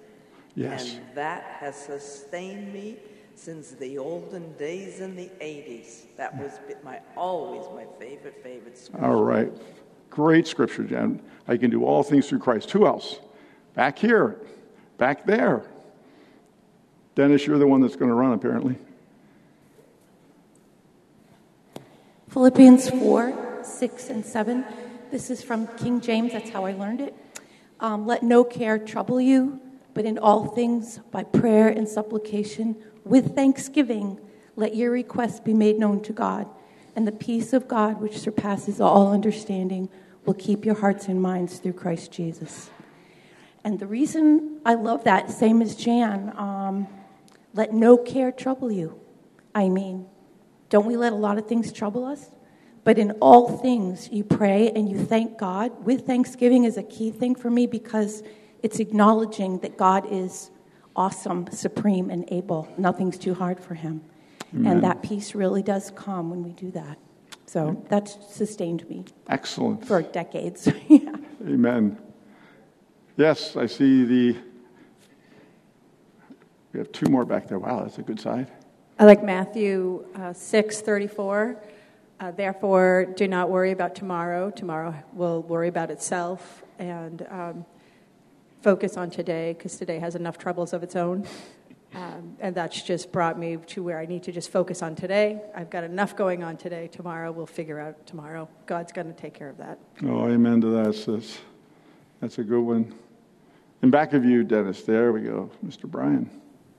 Yes. 0.54 0.94
And 0.94 1.14
that 1.14 1.44
has 1.60 1.76
sustained 1.76 2.72
me 2.72 2.96
since 3.38 3.70
the 3.70 3.98
olden 3.98 4.52
days 4.54 4.98
in 5.00 5.14
the 5.14 5.30
80s. 5.40 6.02
That 6.16 6.36
was 6.36 6.58
my 6.82 7.00
always 7.16 7.64
my 7.72 7.86
favorite, 7.98 8.42
favorite 8.42 8.76
scripture. 8.76 9.06
All 9.06 9.22
right. 9.22 9.52
Great 10.10 10.48
scripture, 10.48 10.82
Jen. 10.82 11.22
I 11.46 11.56
can 11.56 11.70
do 11.70 11.84
all 11.84 12.02
things 12.02 12.28
through 12.28 12.40
Christ. 12.40 12.70
Who 12.72 12.86
else? 12.86 13.20
Back 13.74 13.96
here. 13.96 14.40
Back 14.96 15.24
there. 15.24 15.62
Dennis, 17.14 17.46
you're 17.46 17.58
the 17.58 17.66
one 17.66 17.80
that's 17.80 17.94
going 17.94 18.08
to 18.08 18.14
run, 18.14 18.32
apparently. 18.32 18.76
Philippians 22.30 22.90
4, 22.90 23.60
6, 23.62 24.10
and 24.10 24.24
7. 24.24 24.64
This 25.12 25.30
is 25.30 25.42
from 25.42 25.68
King 25.78 26.00
James. 26.00 26.32
That's 26.32 26.50
how 26.50 26.64
I 26.64 26.72
learned 26.72 27.00
it. 27.00 27.14
Um, 27.78 28.04
Let 28.04 28.24
no 28.24 28.42
care 28.42 28.78
trouble 28.78 29.20
you, 29.20 29.60
but 29.94 30.04
in 30.04 30.18
all 30.18 30.46
things, 30.46 30.98
by 31.12 31.22
prayer 31.22 31.68
and 31.68 31.88
supplication, 31.88 32.76
with 33.08 33.34
thanksgiving, 33.34 34.20
let 34.56 34.74
your 34.74 34.90
requests 34.90 35.40
be 35.40 35.54
made 35.54 35.78
known 35.78 36.02
to 36.02 36.12
God. 36.12 36.48
And 36.96 37.06
the 37.06 37.12
peace 37.12 37.52
of 37.52 37.68
God, 37.68 38.00
which 38.00 38.18
surpasses 38.18 38.80
all 38.80 39.12
understanding, 39.12 39.88
will 40.24 40.34
keep 40.34 40.64
your 40.64 40.74
hearts 40.74 41.06
and 41.06 41.22
minds 41.22 41.58
through 41.58 41.74
Christ 41.74 42.10
Jesus. 42.10 42.70
And 43.64 43.78
the 43.78 43.86
reason 43.86 44.60
I 44.64 44.74
love 44.74 45.04
that, 45.04 45.30
same 45.30 45.62
as 45.62 45.76
Jan, 45.76 46.32
um, 46.36 46.88
let 47.54 47.72
no 47.72 47.96
care 47.96 48.32
trouble 48.32 48.70
you. 48.70 48.98
I 49.54 49.68
mean, 49.68 50.06
don't 50.68 50.86
we 50.86 50.96
let 50.96 51.12
a 51.12 51.16
lot 51.16 51.38
of 51.38 51.46
things 51.46 51.72
trouble 51.72 52.04
us? 52.04 52.30
But 52.84 52.98
in 52.98 53.12
all 53.20 53.58
things, 53.58 54.08
you 54.10 54.24
pray 54.24 54.70
and 54.70 54.88
you 54.88 54.98
thank 54.98 55.38
God. 55.38 55.84
With 55.84 56.06
thanksgiving 56.06 56.64
is 56.64 56.76
a 56.76 56.82
key 56.82 57.10
thing 57.10 57.34
for 57.34 57.50
me 57.50 57.66
because 57.66 58.22
it's 58.62 58.80
acknowledging 58.80 59.58
that 59.58 59.76
God 59.76 60.06
is 60.10 60.50
awesome, 60.98 61.46
supreme, 61.52 62.10
and 62.10 62.24
able. 62.32 62.68
Nothing's 62.76 63.16
too 63.16 63.32
hard 63.32 63.60
for 63.60 63.74
him. 63.74 64.02
And 64.52 64.82
that 64.82 65.02
peace 65.02 65.34
really 65.34 65.62
does 65.62 65.92
come 65.94 66.30
when 66.30 66.42
we 66.42 66.52
do 66.52 66.70
that. 66.72 66.98
So 67.46 67.82
that's 67.88 68.18
sustained 68.34 68.88
me 68.88 69.04
Excellent. 69.28 69.86
for 69.86 70.02
decades. 70.02 70.68
yeah. 70.88 71.14
Amen. 71.46 71.98
Yes, 73.16 73.56
I 73.56 73.66
see 73.66 74.04
the. 74.04 74.36
We 76.72 76.78
have 76.80 76.90
two 76.92 77.06
more 77.10 77.24
back 77.24 77.46
there. 77.48 77.58
Wow, 77.58 77.82
that's 77.82 77.98
a 77.98 78.02
good 78.02 78.20
side. 78.20 78.50
I 78.98 79.04
like 79.04 79.22
Matthew 79.22 80.04
uh, 80.14 80.32
6 80.32 80.80
34. 80.80 81.56
Uh, 82.20 82.30
Therefore, 82.32 83.06
do 83.16 83.28
not 83.28 83.50
worry 83.50 83.72
about 83.72 83.94
tomorrow. 83.94 84.50
Tomorrow 84.50 84.94
will 85.12 85.42
worry 85.42 85.68
about 85.68 85.90
itself. 85.90 86.64
And 86.78 87.26
um, 87.30 87.66
focus 88.62 88.96
on 88.96 89.10
today 89.10 89.52
because 89.52 89.76
today 89.76 89.98
has 89.98 90.14
enough 90.14 90.38
troubles 90.38 90.72
of 90.72 90.82
its 90.82 90.96
own. 90.96 91.26
Um, 91.94 92.36
and 92.40 92.54
that's 92.54 92.82
just 92.82 93.12
brought 93.12 93.38
me 93.38 93.56
to 93.68 93.82
where 93.82 93.98
I 93.98 94.04
need 94.04 94.22
to 94.24 94.32
just 94.32 94.50
focus 94.50 94.82
on 94.82 94.94
today. 94.94 95.40
I've 95.54 95.70
got 95.70 95.84
enough 95.84 96.16
going 96.16 96.44
on 96.44 96.58
today. 96.58 96.88
Tomorrow, 96.88 97.32
we'll 97.32 97.46
figure 97.46 97.80
out 97.80 98.06
tomorrow. 98.06 98.48
God's 98.66 98.92
going 98.92 99.06
to 99.06 99.18
take 99.18 99.32
care 99.32 99.48
of 99.48 99.56
that. 99.58 99.78
Oh, 100.04 100.28
amen 100.28 100.60
to 100.60 100.66
that, 100.82 100.94
sis. 100.94 101.38
That's 102.20 102.38
a 102.38 102.44
good 102.44 102.60
one. 102.60 102.94
In 103.80 103.90
back 103.90 104.12
of 104.12 104.24
you, 104.24 104.44
Dennis. 104.44 104.82
There 104.82 105.12
we 105.12 105.22
go, 105.22 105.50
Mr. 105.64 105.84
Brian. 105.84 106.30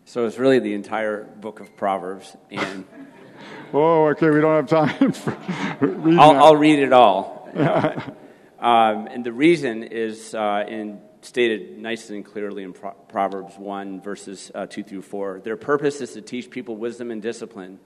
So 0.05 0.25
it's 0.25 0.37
really 0.37 0.59
the 0.59 0.73
entire 0.73 1.23
book 1.23 1.59
of 1.59 1.75
Proverbs, 1.75 2.35
and 2.51 2.85
Oh, 3.73 4.07
okay. 4.07 4.29
We 4.29 4.41
don't 4.41 4.67
have 4.67 4.67
time 4.67 5.11
for 5.11 5.37
reading 5.79 6.19
I'll, 6.19 6.33
that. 6.33 6.41
I'll 6.41 6.55
read 6.55 6.79
it 6.79 6.93
all. 6.93 7.49
um, 8.59 9.07
and 9.07 9.23
the 9.23 9.31
reason 9.31 9.83
is 9.83 10.33
uh, 10.33 10.65
in, 10.67 11.01
stated 11.21 11.77
nicely 11.77 12.17
and 12.17 12.25
clearly 12.25 12.63
in 12.63 12.73
Pro- 12.73 12.91
Proverbs 12.91 13.57
1, 13.57 14.01
verses 14.01 14.51
uh, 14.55 14.65
2 14.65 14.83
through 14.83 15.01
4. 15.01 15.41
Their 15.43 15.57
purpose 15.57 16.01
is 16.01 16.13
to 16.13 16.21
teach 16.21 16.49
people 16.49 16.77
wisdom 16.77 17.11
and 17.11 17.21
discipline, 17.21 17.79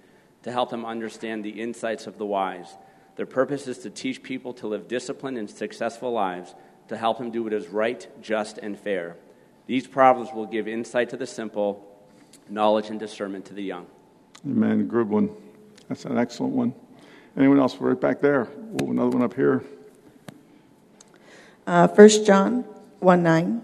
to 0.43 0.51
help 0.51 0.69
them 0.69 0.85
understand 0.85 1.43
the 1.43 1.61
insights 1.61 2.05
of 2.07 2.17
the 2.17 2.25
wise. 2.25 2.67
Their 3.15 3.25
purpose 3.25 3.67
is 3.67 3.79
to 3.79 3.89
teach 3.89 4.23
people 4.23 4.53
to 4.55 4.67
live 4.67 4.87
disciplined 4.87 5.37
and 5.37 5.49
successful 5.49 6.11
lives, 6.11 6.53
to 6.89 6.97
help 6.97 7.17
them 7.17 7.31
do 7.31 7.43
what 7.43 7.53
is 7.53 7.69
right, 7.69 8.07
just, 8.21 8.57
and 8.57 8.77
fair. 8.77 9.15
These 9.67 9.87
proverbs 9.87 10.31
will 10.33 10.45
give 10.45 10.67
insight 10.67 11.09
to 11.09 11.17
the 11.17 11.27
simple, 11.27 11.87
knowledge 12.49 12.89
and 12.89 12.99
discernment 12.99 13.45
to 13.45 13.53
the 13.53 13.63
young. 13.63 13.87
Amen. 14.45 14.87
Good 14.87 15.07
one. 15.07 15.29
That's 15.87 16.05
an 16.05 16.17
excellent 16.17 16.53
one. 16.53 16.73
Anyone 17.37 17.59
else? 17.59 17.77
Right 17.77 17.99
back 17.99 18.19
there. 18.19 18.49
Oh, 18.81 18.91
another 18.91 19.09
one 19.09 19.23
up 19.23 19.33
here. 19.33 19.63
Uh, 21.65 21.87
1 21.87 22.25
John 22.25 22.65
1 23.03 23.23
9. 23.23 23.61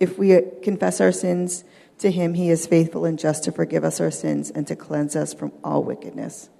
If 0.00 0.18
we 0.18 0.40
confess 0.62 1.00
our 1.00 1.12
sins 1.12 1.64
to 1.98 2.10
him, 2.10 2.34
he 2.34 2.50
is 2.50 2.66
faithful 2.66 3.04
and 3.04 3.18
just 3.18 3.44
to 3.44 3.52
forgive 3.52 3.84
us 3.84 4.00
our 4.00 4.10
sins 4.10 4.50
and 4.50 4.66
to 4.66 4.76
cleanse 4.76 5.14
us 5.14 5.32
from 5.32 5.52
all 5.62 5.82
wickedness. 5.82 6.50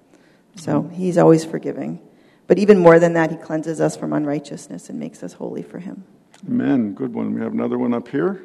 So 0.55 0.83
he's 0.83 1.17
always 1.17 1.43
forgiving. 1.43 1.99
But 2.47 2.59
even 2.59 2.79
more 2.79 2.99
than 2.99 3.13
that, 3.13 3.31
he 3.31 3.37
cleanses 3.37 3.81
us 3.81 3.95
from 3.95 4.13
unrighteousness 4.13 4.89
and 4.89 4.99
makes 4.99 5.23
us 5.23 5.33
holy 5.33 5.63
for 5.63 5.79
him. 5.79 6.03
Amen. 6.47 6.93
Good 6.93 7.13
one. 7.13 7.33
We 7.33 7.41
have 7.41 7.53
another 7.53 7.77
one 7.77 7.93
up 7.93 8.07
here. 8.07 8.43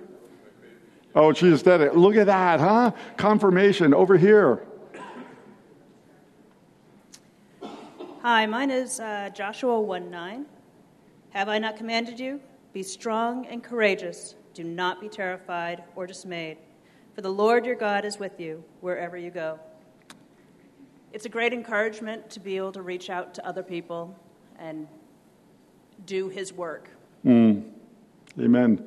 Oh, 1.15 1.33
Jesus 1.33 1.63
did 1.63 1.81
it. 1.81 1.97
Look 1.97 2.17
at 2.17 2.27
that, 2.27 2.61
huh? 2.61 2.93
Confirmation 3.17 3.93
over 3.93 4.17
here. 4.17 4.63
Hi, 8.23 8.47
mine 8.47 8.71
is 8.71 9.01
uh, 9.01 9.31
Joshua 9.35 9.81
1 9.81 10.11
9. 10.11 10.47
Have 11.31 11.49
I 11.49 11.59
not 11.59 11.77
commanded 11.77 12.21
you? 12.21 12.41
Be 12.73 12.83
strong 12.83 13.47
and 13.47 13.63
courageous. 13.63 14.35
Do 14.55 14.65
not 14.65 15.01
be 15.01 15.09
terrified 15.09 15.85
or 15.97 16.07
dismayed, 16.07 16.59
for 17.15 17.21
the 17.23 17.31
Lord 17.31 17.65
your 17.65 17.75
God 17.77 18.05
is 18.05 18.19
with 18.19 18.39
you 18.41 18.63
wherever 18.81 19.17
you 19.17 19.31
go. 19.31 19.59
It's 21.13 21.25
a 21.25 21.29
great 21.29 21.53
encouragement 21.53 22.29
to 22.31 22.41
be 22.41 22.57
able 22.57 22.73
to 22.73 22.83
reach 22.83 23.09
out 23.09 23.35
to 23.35 23.47
other 23.47 23.63
people 23.63 24.15
and 24.59 24.87
do 26.07 26.29
his 26.29 26.53
work. 26.53 26.91
Amen. 27.27 28.87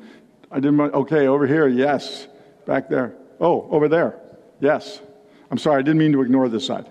I 0.52 0.56
didn't. 0.56 0.78
want- 0.78 0.94
Okay, 0.94 1.28
over 1.28 1.48
here. 1.48 1.68
Yes. 1.68 2.28
Back 2.66 2.90
there. 2.90 3.16
Oh, 3.40 3.68
over 3.72 3.88
there. 3.88 4.20
Yes. 4.60 5.02
I'm 5.50 5.58
sorry. 5.58 5.80
I 5.80 5.82
didn't 5.82 5.98
mean 6.00 6.12
to 6.14 6.22
ignore 6.22 6.48
this 6.50 6.66
side. 6.66 6.90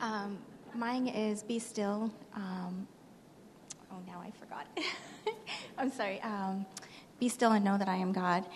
Um, 0.00 0.38
mine 0.74 1.06
is 1.08 1.42
Be 1.42 1.58
Still. 1.58 2.12
Um, 2.36 2.86
oh, 3.90 3.96
now 4.06 4.20
I 4.20 4.30
forgot. 4.32 4.66
I'm 5.76 5.90
sorry. 5.90 6.20
Um, 6.22 6.66
Be 7.18 7.28
still 7.28 7.52
and 7.52 7.64
know 7.64 7.78
that 7.78 7.88
I 7.88 7.96
am 7.96 8.12
God. 8.12 8.46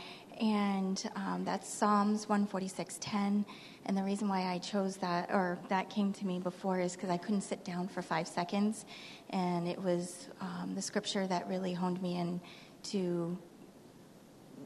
And 0.40 1.10
um, 1.16 1.42
that's 1.44 1.68
Psalms 1.68 2.26
146:10. 2.26 3.44
And 3.86 3.96
the 3.96 4.02
reason 4.02 4.28
why 4.28 4.46
I 4.46 4.58
chose 4.58 4.96
that, 4.98 5.30
or 5.30 5.58
that 5.68 5.90
came 5.90 6.12
to 6.12 6.26
me 6.26 6.38
before, 6.38 6.78
is 6.78 6.94
because 6.94 7.10
I 7.10 7.16
couldn't 7.16 7.40
sit 7.40 7.64
down 7.64 7.88
for 7.88 8.02
five 8.02 8.28
seconds. 8.28 8.84
And 9.30 9.66
it 9.66 9.82
was 9.82 10.28
um, 10.40 10.72
the 10.74 10.82
scripture 10.82 11.26
that 11.26 11.48
really 11.48 11.72
honed 11.72 12.00
me 12.00 12.18
in 12.18 12.40
to 12.84 13.36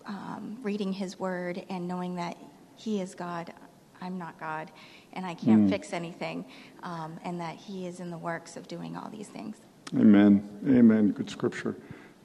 um, 0.06 0.58
reading 0.62 0.92
His 0.92 1.18
Word 1.18 1.64
and 1.70 1.88
knowing 1.88 2.16
that 2.16 2.36
He 2.76 3.00
is 3.00 3.14
God, 3.14 3.54
I'm 4.00 4.18
not 4.18 4.38
God, 4.38 4.70
and 5.14 5.24
I 5.24 5.34
can't 5.34 5.70
fix 5.70 5.92
anything, 5.92 6.44
um, 6.82 7.18
and 7.24 7.40
that 7.40 7.56
He 7.56 7.86
is 7.86 8.00
in 8.00 8.10
the 8.10 8.18
works 8.18 8.56
of 8.56 8.68
doing 8.68 8.96
all 8.96 9.08
these 9.08 9.28
things. 9.28 9.56
Amen. 9.94 10.48
Amen. 10.66 11.12
Good 11.12 11.30
scripture. 11.30 11.76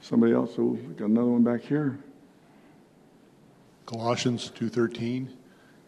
Somebody 0.01 0.33
else? 0.33 0.53
Oh, 0.57 0.63
we 0.63 0.93
got 0.93 1.09
another 1.09 1.27
one 1.27 1.43
back 1.43 1.61
here. 1.61 1.99
Colossians 3.85 4.51
2:13, 4.51 5.29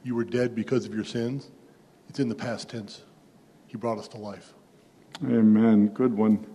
you 0.03 0.15
were 0.15 0.23
dead 0.23 0.55
because 0.55 0.85
of 0.85 0.93
your 0.93 1.03
sins. 1.03 1.49
It's 2.07 2.19
in 2.19 2.29
the 2.29 2.35
past 2.35 2.69
tense. 2.69 3.03
He 3.67 3.77
brought 3.77 3.97
us 3.97 4.07
to 4.09 4.17
life. 4.17 4.53
Amen. 5.23 5.89
Good 5.89 6.17
one. 6.17 6.45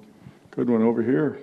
Good 0.50 0.70
one 0.70 0.82
over 0.82 1.02
here. 1.02 1.38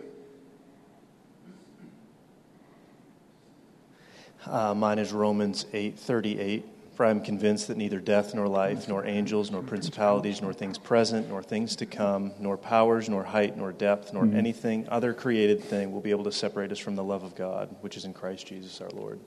Uh, 4.45 4.73
mine 4.73 4.97
is 4.97 5.13
Romans 5.13 5.65
8:38. 5.71 6.70
For 7.01 7.05
I 7.05 7.09
am 7.09 7.21
convinced 7.21 7.67
that 7.69 7.77
neither 7.77 7.99
death 7.99 8.35
nor 8.35 8.47
life, 8.47 8.87
nor 8.87 9.03
angels, 9.07 9.49
nor 9.49 9.63
principalities, 9.63 10.39
nor 10.39 10.53
things 10.53 10.77
present, 10.77 11.29
nor 11.29 11.41
things 11.41 11.75
to 11.77 11.87
come, 11.87 12.31
nor 12.37 12.57
powers, 12.57 13.09
nor 13.09 13.23
height, 13.23 13.57
nor 13.57 13.71
depth, 13.71 14.13
nor 14.13 14.23
mm-hmm. 14.23 14.37
anything 14.37 14.87
other 14.87 15.11
created 15.11 15.63
thing 15.63 15.91
will 15.91 16.01
be 16.01 16.11
able 16.11 16.25
to 16.25 16.31
separate 16.31 16.71
us 16.71 16.77
from 16.77 16.95
the 16.95 17.03
love 17.03 17.23
of 17.23 17.33
God, 17.33 17.75
which 17.81 17.97
is 17.97 18.05
in 18.05 18.13
Christ 18.13 18.45
Jesus 18.45 18.79
our 18.81 18.89
Lord. 18.91 19.19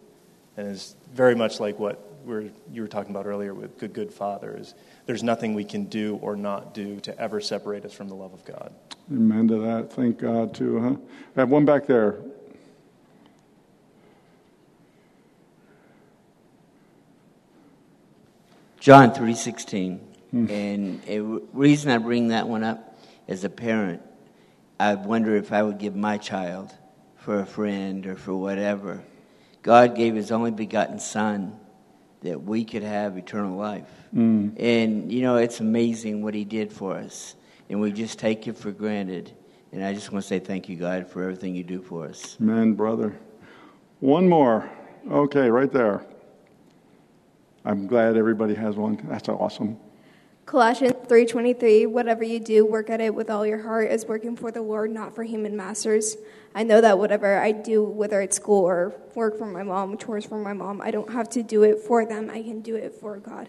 And 0.57 0.69
it's 0.69 0.95
very 1.13 1.35
much 1.35 1.59
like 1.59 1.81
what 1.81 1.99
we're, 2.25 2.49
you 2.71 2.81
were 2.81 2.87
talking 2.87 3.11
about 3.11 3.27
earlier 3.27 3.53
with 3.53 3.77
Good 3.77 3.93
Good 3.93 4.15
Father. 4.15 4.57
Is 4.57 4.73
there's 5.07 5.25
nothing 5.25 5.55
we 5.55 5.65
can 5.65 5.87
do 5.87 6.15
or 6.23 6.37
not 6.37 6.75
do 6.75 7.01
to 7.01 7.19
ever 7.19 7.41
separate 7.41 7.85
us 7.85 7.93
from 7.93 8.09
the 8.09 8.15
love 8.15 8.33
of 8.33 8.45
God. 8.45 8.73
Amen 9.11 9.49
to 9.49 9.59
that. 9.63 9.93
Thank 9.93 10.19
God, 10.19 10.55
too, 10.55 10.79
huh? 10.79 10.97
I 11.37 11.41
have 11.41 11.51
one 11.51 11.65
back 11.65 11.89
there. 11.89 12.21
John 18.85 19.13
3:16. 19.13 19.99
And 20.31 21.01
a 21.09 21.21
reason 21.55 21.91
I 21.91 21.97
bring 21.97 22.29
that 22.29 22.47
one 22.47 22.63
up 22.63 22.99
as 23.27 23.43
a 23.43 23.49
parent, 23.49 24.03
I 24.79 24.95
wonder 24.95 25.37
if 25.37 25.55
I 25.55 25.63
would 25.63 25.79
give 25.79 25.97
my 25.97 26.19
child 26.19 26.71
for 27.17 27.41
a 27.41 27.47
friend 27.47 28.07
or 28.07 28.15
for 28.15 28.35
whatever. 28.35 29.03
God 29.63 29.97
gave 29.97 30.15
his 30.15 30.31
only 30.31 30.51
begotten 30.51 30.99
Son 30.99 31.59
that 32.21 32.43
we 32.43 32.63
could 32.63 32.83
have 32.83 33.17
eternal 33.17 33.57
life. 33.57 33.89
Mm. 34.15 34.53
And, 34.59 35.11
you 35.11 35.23
know, 35.23 35.37
it's 35.37 35.61
amazing 35.61 36.23
what 36.23 36.35
he 36.35 36.45
did 36.45 36.71
for 36.71 36.95
us. 36.95 37.37
And 37.71 37.81
we 37.81 37.91
just 37.91 38.19
take 38.19 38.47
it 38.49 38.59
for 38.59 38.71
granted. 38.71 39.33
And 39.73 39.83
I 39.83 39.95
just 39.95 40.13
want 40.13 40.25
to 40.25 40.29
say 40.29 40.41
thank 40.41 40.69
you, 40.69 40.77
God, 40.77 41.09
for 41.09 41.23
everything 41.23 41.55
you 41.55 41.65
do 41.65 41.81
for 41.81 42.05
us. 42.05 42.37
Amen, 42.39 42.75
brother. 42.75 43.17
One 44.01 44.29
more. 44.29 44.69
Okay, 45.11 45.49
right 45.49 45.73
there. 45.73 46.05
I'm 47.65 47.87
glad 47.87 48.17
everybody 48.17 48.55
has 48.55 48.77
one. 48.77 49.01
That's 49.09 49.29
awesome. 49.29 49.79
Colossians 50.47 50.95
3:23 51.09 51.87
Whatever 51.87 52.23
you 52.23 52.39
do 52.39 52.67
work 52.67 52.91
at 52.91 53.01
it 53.01 53.15
with 53.15 53.31
all 53.31 53.47
your 53.47 53.63
heart 53.63 53.89
as 53.89 54.05
working 54.05 54.37
for 54.37 54.51
the 54.51 54.61
Lord 54.61 54.91
not 54.91 55.15
for 55.15 55.25
human 55.25 55.57
masters. 55.57 56.17
I 56.55 56.63
know 56.63 56.83
that 56.83 56.99
whatever 56.99 57.39
I 57.39 57.53
do 57.53 57.83
whether 57.83 58.21
it's 58.21 58.37
school 58.37 58.65
or 58.65 58.95
work 59.15 59.39
for 59.39 59.47
my 59.47 59.63
mom, 59.63 59.97
chores 59.97 60.27
for 60.27 60.39
my 60.39 60.53
mom, 60.53 60.83
I 60.83 60.91
don't 60.91 61.11
have 61.11 61.31
to 61.31 61.43
do 61.43 61.63
it 61.63 61.81
for 61.81 62.05
them. 62.05 62.29
I 62.31 62.43
can 62.43 62.61
do 62.61 62.77
it 62.77 62.93
for 63.01 63.17
God. 63.17 63.49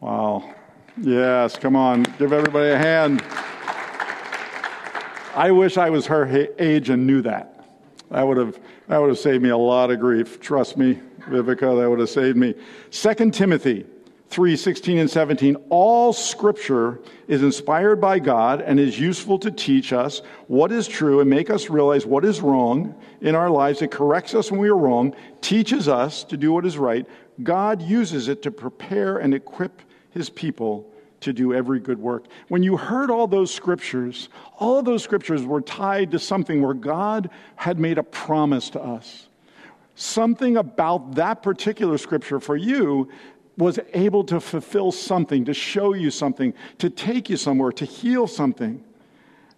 Wow. 0.00 0.54
Yes, 1.00 1.56
come 1.56 1.76
on. 1.76 2.02
Give 2.18 2.32
everybody 2.32 2.70
a 2.70 2.78
hand. 2.78 3.22
I 5.36 5.52
wish 5.52 5.76
I 5.76 5.90
was 5.90 6.06
her 6.06 6.48
age 6.58 6.90
and 6.90 7.06
knew 7.06 7.22
that. 7.22 7.64
I 8.10 8.24
would 8.24 8.36
have 8.36 8.58
that 8.88 8.98
would 8.98 9.08
have 9.08 9.18
saved 9.18 9.42
me 9.42 9.50
a 9.50 9.56
lot 9.56 9.90
of 9.90 10.00
grief. 10.00 10.40
Trust 10.40 10.76
me, 10.76 11.00
Vivica, 11.28 11.80
that 11.80 11.88
would 11.88 12.00
have 12.00 12.10
saved 12.10 12.36
me. 12.36 12.54
2 12.90 13.30
Timothy 13.30 13.86
3 14.30 14.56
16 14.56 14.98
and 14.98 15.10
17. 15.10 15.56
All 15.70 16.12
scripture 16.12 17.00
is 17.28 17.42
inspired 17.42 18.00
by 18.00 18.18
God 18.18 18.60
and 18.60 18.78
is 18.78 18.98
useful 18.98 19.38
to 19.40 19.50
teach 19.50 19.92
us 19.92 20.22
what 20.48 20.72
is 20.72 20.86
true 20.86 21.20
and 21.20 21.30
make 21.30 21.50
us 21.50 21.70
realize 21.70 22.04
what 22.04 22.24
is 22.24 22.40
wrong 22.40 22.94
in 23.20 23.34
our 23.34 23.50
lives. 23.50 23.80
It 23.82 23.90
corrects 23.90 24.34
us 24.34 24.50
when 24.50 24.60
we 24.60 24.68
are 24.68 24.76
wrong, 24.76 25.14
teaches 25.40 25.88
us 25.88 26.24
to 26.24 26.36
do 26.36 26.52
what 26.52 26.66
is 26.66 26.78
right. 26.78 27.06
God 27.42 27.80
uses 27.80 28.28
it 28.28 28.42
to 28.42 28.50
prepare 28.50 29.18
and 29.18 29.32
equip 29.32 29.80
his 30.10 30.28
people 30.28 30.90
to 31.20 31.32
do 31.32 31.52
every 31.52 31.80
good 31.80 31.98
work. 31.98 32.26
When 32.48 32.62
you 32.62 32.76
heard 32.76 33.10
all 33.10 33.26
those 33.26 33.52
scriptures, 33.52 34.28
all 34.58 34.78
of 34.78 34.84
those 34.84 35.02
scriptures 35.02 35.44
were 35.44 35.60
tied 35.60 36.10
to 36.12 36.18
something 36.18 36.62
where 36.62 36.74
God 36.74 37.30
had 37.56 37.78
made 37.78 37.98
a 37.98 38.02
promise 38.02 38.70
to 38.70 38.82
us. 38.82 39.28
Something 39.94 40.56
about 40.56 41.16
that 41.16 41.42
particular 41.42 41.98
scripture 41.98 42.38
for 42.38 42.56
you 42.56 43.08
was 43.56 43.80
able 43.92 44.22
to 44.22 44.38
fulfill 44.38 44.92
something, 44.92 45.44
to 45.44 45.52
show 45.52 45.92
you 45.92 46.10
something, 46.10 46.54
to 46.78 46.88
take 46.88 47.28
you 47.28 47.36
somewhere, 47.36 47.72
to 47.72 47.84
heal 47.84 48.28
something. 48.28 48.84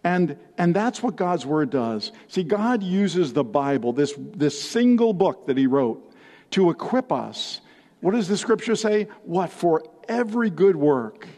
And, 0.03 0.39
and 0.57 0.75
that's 0.75 1.03
what 1.03 1.17
God's 1.17 1.45
Word 1.45 1.69
does. 1.69 2.13
See, 2.29 2.43
God 2.43 2.83
uses 2.83 3.35
the 3.35 3.45
Bible, 3.45 3.93
this, 3.93 4.15
this 4.17 4.59
single 4.59 5.13
book 5.13 5.47
that 5.47 5.59
He 5.59 5.67
wrote, 5.67 6.11
to 6.53 6.71
equip 6.71 7.13
us. 7.13 7.61
What 8.01 8.13
does 8.13 8.27
the 8.27 8.39
Scripture 8.39 8.77
say? 8.77 9.09
What? 9.25 9.51
For 9.51 9.85
every 10.09 10.49
good 10.49 10.77
work. 10.77 11.29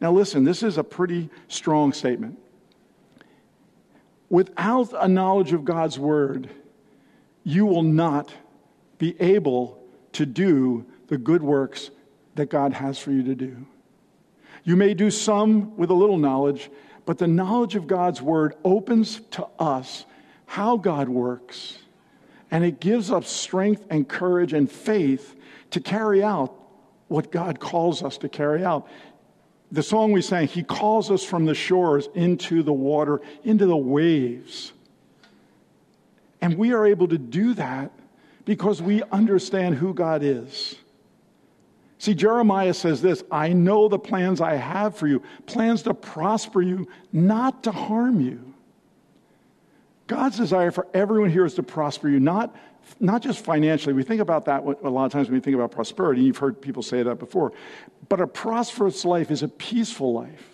Now, 0.00 0.12
listen, 0.12 0.44
this 0.44 0.62
is 0.62 0.78
a 0.78 0.84
pretty 0.84 1.30
strong 1.48 1.92
statement. 1.92 2.38
Without 4.28 4.92
a 4.92 5.08
knowledge 5.08 5.52
of 5.52 5.64
God's 5.64 5.98
Word, 5.98 6.50
you 7.44 7.64
will 7.64 7.82
not 7.82 8.32
be 8.98 9.18
able 9.20 9.82
to 10.12 10.26
do 10.26 10.84
the 11.08 11.16
good 11.16 11.42
works 11.42 11.90
that 12.34 12.50
God 12.50 12.72
has 12.72 12.98
for 12.98 13.12
you 13.12 13.22
to 13.22 13.34
do. 13.34 13.66
You 14.64 14.76
may 14.76 14.94
do 14.94 15.10
some 15.10 15.76
with 15.76 15.90
a 15.90 15.94
little 15.94 16.18
knowledge, 16.18 16.70
but 17.04 17.18
the 17.18 17.28
knowledge 17.28 17.76
of 17.76 17.86
God's 17.86 18.20
Word 18.20 18.54
opens 18.64 19.20
to 19.32 19.46
us 19.58 20.04
how 20.46 20.76
God 20.76 21.08
works, 21.08 21.78
and 22.50 22.64
it 22.64 22.80
gives 22.80 23.10
us 23.10 23.28
strength 23.28 23.84
and 23.90 24.08
courage 24.08 24.52
and 24.52 24.70
faith 24.70 25.36
to 25.70 25.80
carry 25.80 26.22
out 26.22 26.54
what 27.08 27.30
God 27.30 27.60
calls 27.60 28.02
us 28.02 28.18
to 28.18 28.28
carry 28.28 28.64
out. 28.64 28.88
The 29.72 29.82
song 29.82 30.12
we 30.12 30.22
sang, 30.22 30.46
He 30.46 30.62
calls 30.62 31.10
us 31.10 31.24
from 31.24 31.44
the 31.44 31.54
shores 31.54 32.08
into 32.14 32.62
the 32.62 32.72
water, 32.72 33.20
into 33.44 33.66
the 33.66 33.76
waves. 33.76 34.72
And 36.40 36.56
we 36.56 36.72
are 36.72 36.86
able 36.86 37.08
to 37.08 37.18
do 37.18 37.54
that 37.54 37.90
because 38.44 38.80
we 38.80 39.02
understand 39.10 39.74
who 39.74 39.92
God 39.92 40.22
is. 40.22 40.76
See, 41.98 42.14
Jeremiah 42.14 42.74
says 42.74 43.02
this 43.02 43.24
I 43.30 43.52
know 43.52 43.88
the 43.88 43.98
plans 43.98 44.40
I 44.40 44.54
have 44.54 44.96
for 44.96 45.06
you, 45.06 45.22
plans 45.46 45.82
to 45.82 45.94
prosper 45.94 46.62
you, 46.62 46.88
not 47.12 47.64
to 47.64 47.72
harm 47.72 48.20
you. 48.20 48.54
God's 50.06 50.36
desire 50.36 50.70
for 50.70 50.86
everyone 50.94 51.30
here 51.30 51.44
is 51.44 51.54
to 51.54 51.62
prosper 51.62 52.08
you, 52.08 52.20
not, 52.20 52.54
not 53.00 53.22
just 53.22 53.44
financially. 53.44 53.92
We 53.92 54.02
think 54.02 54.20
about 54.20 54.44
that 54.46 54.62
a 54.62 54.90
lot 54.90 55.06
of 55.06 55.12
times 55.12 55.28
when 55.28 55.34
we 55.34 55.40
think 55.40 55.54
about 55.54 55.70
prosperity. 55.70 56.22
You've 56.22 56.38
heard 56.38 56.60
people 56.60 56.82
say 56.82 57.02
that 57.02 57.18
before. 57.18 57.52
But 58.08 58.20
a 58.20 58.26
prosperous 58.26 59.04
life 59.04 59.30
is 59.30 59.42
a 59.42 59.48
peaceful 59.48 60.12
life. 60.12 60.50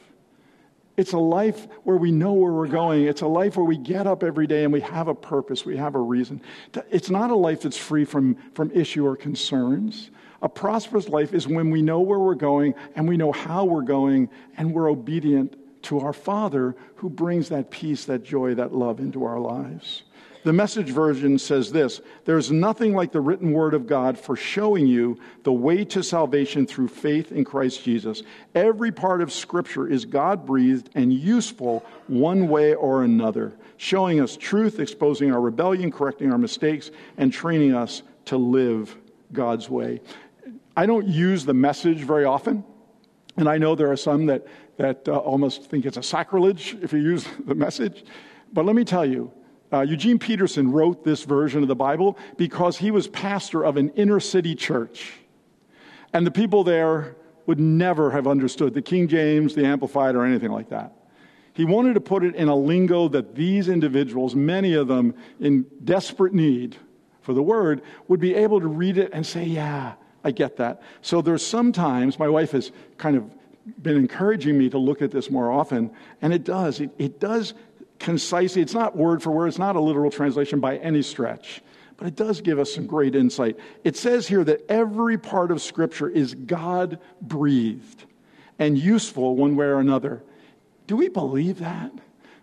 It's 0.96 1.12
a 1.12 1.18
life 1.18 1.68
where 1.84 1.96
we 1.96 2.10
know 2.10 2.34
where 2.34 2.52
we're 2.52 2.66
going. 2.66 3.04
It's 3.04 3.22
a 3.22 3.26
life 3.26 3.56
where 3.56 3.64
we 3.64 3.78
get 3.78 4.06
up 4.06 4.22
every 4.22 4.46
day 4.46 4.64
and 4.64 4.72
we 4.72 4.82
have 4.82 5.08
a 5.08 5.14
purpose, 5.14 5.64
we 5.64 5.76
have 5.78 5.94
a 5.94 5.98
reason. 5.98 6.42
It's 6.90 7.08
not 7.08 7.30
a 7.30 7.34
life 7.34 7.62
that's 7.62 7.78
free 7.78 8.04
from, 8.04 8.36
from 8.54 8.70
issue 8.72 9.06
or 9.06 9.16
concerns. 9.16 10.10
A 10.42 10.48
prosperous 10.48 11.08
life 11.08 11.32
is 11.32 11.48
when 11.48 11.70
we 11.70 11.80
know 11.80 12.00
where 12.00 12.18
we're 12.18 12.34
going 12.34 12.74
and 12.94 13.08
we 13.08 13.16
know 13.16 13.32
how 13.32 13.64
we're 13.64 13.82
going 13.82 14.28
and 14.56 14.74
we're 14.74 14.90
obedient 14.90 15.56
to 15.84 16.00
our 16.00 16.12
Father 16.12 16.76
who 16.96 17.08
brings 17.08 17.48
that 17.48 17.70
peace, 17.70 18.04
that 18.04 18.22
joy, 18.22 18.54
that 18.54 18.74
love 18.74 19.00
into 19.00 19.24
our 19.24 19.38
lives. 19.38 20.02
The 20.44 20.52
message 20.52 20.90
version 20.90 21.38
says 21.38 21.70
this 21.70 22.00
There's 22.24 22.50
nothing 22.50 22.94
like 22.94 23.12
the 23.12 23.20
written 23.20 23.52
word 23.52 23.74
of 23.74 23.86
God 23.86 24.18
for 24.18 24.34
showing 24.34 24.86
you 24.86 25.18
the 25.44 25.52
way 25.52 25.84
to 25.86 26.02
salvation 26.02 26.66
through 26.66 26.88
faith 26.88 27.30
in 27.30 27.44
Christ 27.44 27.84
Jesus. 27.84 28.22
Every 28.54 28.90
part 28.90 29.22
of 29.22 29.32
Scripture 29.32 29.86
is 29.86 30.04
God 30.04 30.44
breathed 30.44 30.90
and 30.94 31.12
useful 31.12 31.84
one 32.08 32.48
way 32.48 32.74
or 32.74 33.04
another, 33.04 33.52
showing 33.76 34.20
us 34.20 34.36
truth, 34.36 34.80
exposing 34.80 35.32
our 35.32 35.40
rebellion, 35.40 35.92
correcting 35.92 36.32
our 36.32 36.38
mistakes, 36.38 36.90
and 37.16 37.32
training 37.32 37.74
us 37.74 38.02
to 38.24 38.36
live 38.36 38.96
God's 39.32 39.70
way. 39.70 40.00
I 40.76 40.86
don't 40.86 41.06
use 41.06 41.44
the 41.44 41.54
message 41.54 41.98
very 41.98 42.24
often, 42.24 42.64
and 43.36 43.48
I 43.48 43.58
know 43.58 43.76
there 43.76 43.92
are 43.92 43.96
some 43.96 44.26
that, 44.26 44.46
that 44.78 45.06
uh, 45.06 45.18
almost 45.18 45.70
think 45.70 45.86
it's 45.86 45.96
a 45.98 46.02
sacrilege 46.02 46.76
if 46.82 46.92
you 46.92 46.98
use 46.98 47.26
the 47.46 47.54
message. 47.54 48.04
But 48.52 48.64
let 48.64 48.74
me 48.74 48.84
tell 48.84 49.06
you, 49.06 49.32
uh, 49.72 49.80
Eugene 49.80 50.18
Peterson 50.18 50.70
wrote 50.70 51.04
this 51.04 51.24
version 51.24 51.62
of 51.62 51.68
the 51.68 51.76
Bible 51.76 52.18
because 52.36 52.76
he 52.76 52.90
was 52.90 53.08
pastor 53.08 53.64
of 53.64 53.76
an 53.76 53.90
inner 53.90 54.20
city 54.20 54.54
church. 54.54 55.14
And 56.12 56.26
the 56.26 56.30
people 56.30 56.62
there 56.62 57.16
would 57.46 57.58
never 57.58 58.10
have 58.10 58.26
understood 58.26 58.74
the 58.74 58.82
King 58.82 59.08
James, 59.08 59.54
the 59.54 59.64
Amplified, 59.64 60.14
or 60.14 60.24
anything 60.24 60.52
like 60.52 60.68
that. 60.68 60.92
He 61.54 61.64
wanted 61.64 61.94
to 61.94 62.00
put 62.00 62.24
it 62.24 62.34
in 62.34 62.48
a 62.48 62.54
lingo 62.54 63.08
that 63.08 63.34
these 63.34 63.68
individuals, 63.68 64.34
many 64.34 64.74
of 64.74 64.88
them 64.88 65.14
in 65.40 65.66
desperate 65.84 66.32
need 66.32 66.76
for 67.20 67.34
the 67.34 67.42
word, 67.42 67.82
would 68.08 68.20
be 68.20 68.34
able 68.34 68.60
to 68.60 68.68
read 68.68 68.98
it 68.98 69.10
and 69.12 69.26
say, 69.26 69.44
Yeah, 69.44 69.94
I 70.24 70.30
get 70.30 70.56
that. 70.56 70.82
So 71.02 71.20
there's 71.20 71.44
sometimes, 71.44 72.18
my 72.18 72.28
wife 72.28 72.52
has 72.52 72.72
kind 72.96 73.16
of 73.16 73.30
been 73.82 73.96
encouraging 73.96 74.58
me 74.58 74.68
to 74.70 74.78
look 74.78 75.02
at 75.02 75.10
this 75.10 75.30
more 75.30 75.50
often, 75.50 75.90
and 76.20 76.32
it 76.32 76.44
does. 76.44 76.80
It, 76.80 76.90
it 76.98 77.20
does 77.20 77.54
concisely, 78.02 78.60
it's 78.60 78.74
not 78.74 78.96
word 78.96 79.22
for 79.22 79.30
word, 79.30 79.46
it's 79.46 79.58
not 79.58 79.76
a 79.76 79.80
literal 79.80 80.10
translation 80.10 80.60
by 80.60 80.76
any 80.78 81.02
stretch, 81.02 81.62
but 81.96 82.06
it 82.06 82.16
does 82.16 82.40
give 82.40 82.58
us 82.58 82.74
some 82.74 82.86
great 82.86 83.14
insight. 83.14 83.56
It 83.84 83.96
says 83.96 84.26
here 84.26 84.44
that 84.44 84.68
every 84.68 85.16
part 85.16 85.50
of 85.50 85.62
Scripture 85.62 86.08
is 86.08 86.34
God 86.34 86.98
breathed 87.20 88.04
and 88.58 88.76
useful 88.76 89.36
one 89.36 89.56
way 89.56 89.66
or 89.66 89.78
another. 89.78 90.22
Do 90.86 90.96
we 90.96 91.08
believe 91.08 91.60
that? 91.60 91.92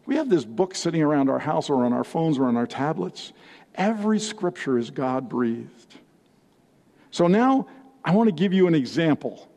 We 0.06 0.16
have 0.16 0.30
this 0.30 0.46
book 0.46 0.74
sitting 0.74 1.04
around 1.04 1.30
our 1.30 1.40
house 1.40 1.70
or 1.70 1.86
on 1.86 1.94
our 1.94 2.04
phones 2.04 2.40
or 2.40 2.46
on 2.46 2.58
our 2.58 2.66
tablets. 2.66 3.34
Every 3.76 4.20
Scripture 4.20 4.78
is 4.78 4.90
God 4.90 5.30
breathed. 5.30 5.96
So 7.12 7.28
now 7.28 7.68
I 8.04 8.16
want 8.16 8.28
to 8.30 8.34
give 8.34 8.54
you 8.54 8.68
an 8.68 8.76
example. 8.76 9.48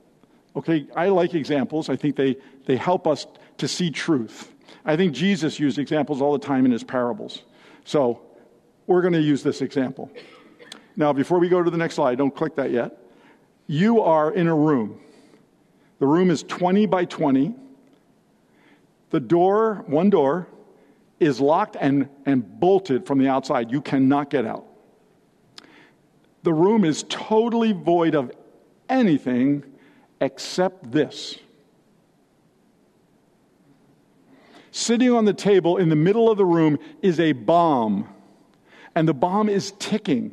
Okay, 0.57 0.87
I 0.97 1.09
like 1.09 1.33
examples. 1.35 1.89
I 1.89 1.97
think 1.97 2.17
they, 2.17 2.37
they 2.67 2.77
help 2.77 3.07
us 3.07 3.27
to 3.59 3.69
see 3.69 3.91
truth. 3.91 4.53
I 4.85 4.97
think 4.97 5.13
Jesus 5.13 5.59
used 5.59 5.79
examples 5.79 6.21
all 6.21 6.33
the 6.33 6.45
time 6.45 6.65
in 6.65 6.73
his 6.73 6.85
parables. 6.85 7.43
So 7.85 8.23
we're 8.87 9.03
going 9.03 9.15
to 9.15 9.21
use 9.21 9.43
this 9.43 9.63
example. 9.63 10.11
Now, 10.97 11.13
before 11.13 11.39
we 11.39 11.49
go 11.49 11.63
to 11.63 11.71
the 11.71 11.77
next 11.77 11.95
slide, 11.95 12.19
don't 12.19 12.35
click 12.35 12.57
that 12.57 12.71
yet. 12.71 12.99
You 13.67 14.01
are 14.03 14.33
in 14.33 14.49
a 14.49 14.55
room. 14.55 15.01
The 15.99 16.07
room 16.07 16.31
is 16.31 16.43
20 16.43 16.87
by 16.87 17.05
20. 17.05 17.55
The 19.11 19.21
door, 19.21 19.85
one 19.87 20.11
door, 20.11 20.49
is 21.21 21.41
locked 21.41 21.77
and, 21.81 22.09
and 22.27 22.61
bolted 22.61 23.07
from 23.07 23.19
the 23.19 23.29
outside. 23.29 23.71
You 23.71 23.81
cannot 23.81 24.31
get 24.31 24.45
out. 24.45 24.67
The 26.43 26.53
room 26.53 26.85
is 26.85 27.05
totally 27.09 27.73
void 27.73 28.15
of 28.15 28.33
anything 28.89 29.65
except 30.21 30.91
this. 30.91 31.39
Sitting 34.73 35.13
on 35.13 35.27
the 35.27 35.35
table 35.35 35.77
in 35.77 35.89
the 35.91 35.97
middle 35.97 36.31
of 36.31 36.39
the 36.39 36.45
room 36.45 36.79
is 37.03 37.21
a 37.21 37.33
bomb. 37.33 38.09
and 38.95 39.09
the 39.09 39.15
bomb 39.15 39.49
is 39.49 39.73
ticking. 39.79 40.33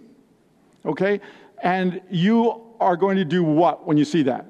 Okay? 0.86 1.22
And 1.62 2.02
you 2.10 2.62
are 2.80 2.96
going 2.96 3.18
to 3.18 3.26
do 3.26 3.44
what 3.44 3.86
when 3.86 3.98
you 3.98 4.06
see 4.06 4.24
that? 4.24 4.46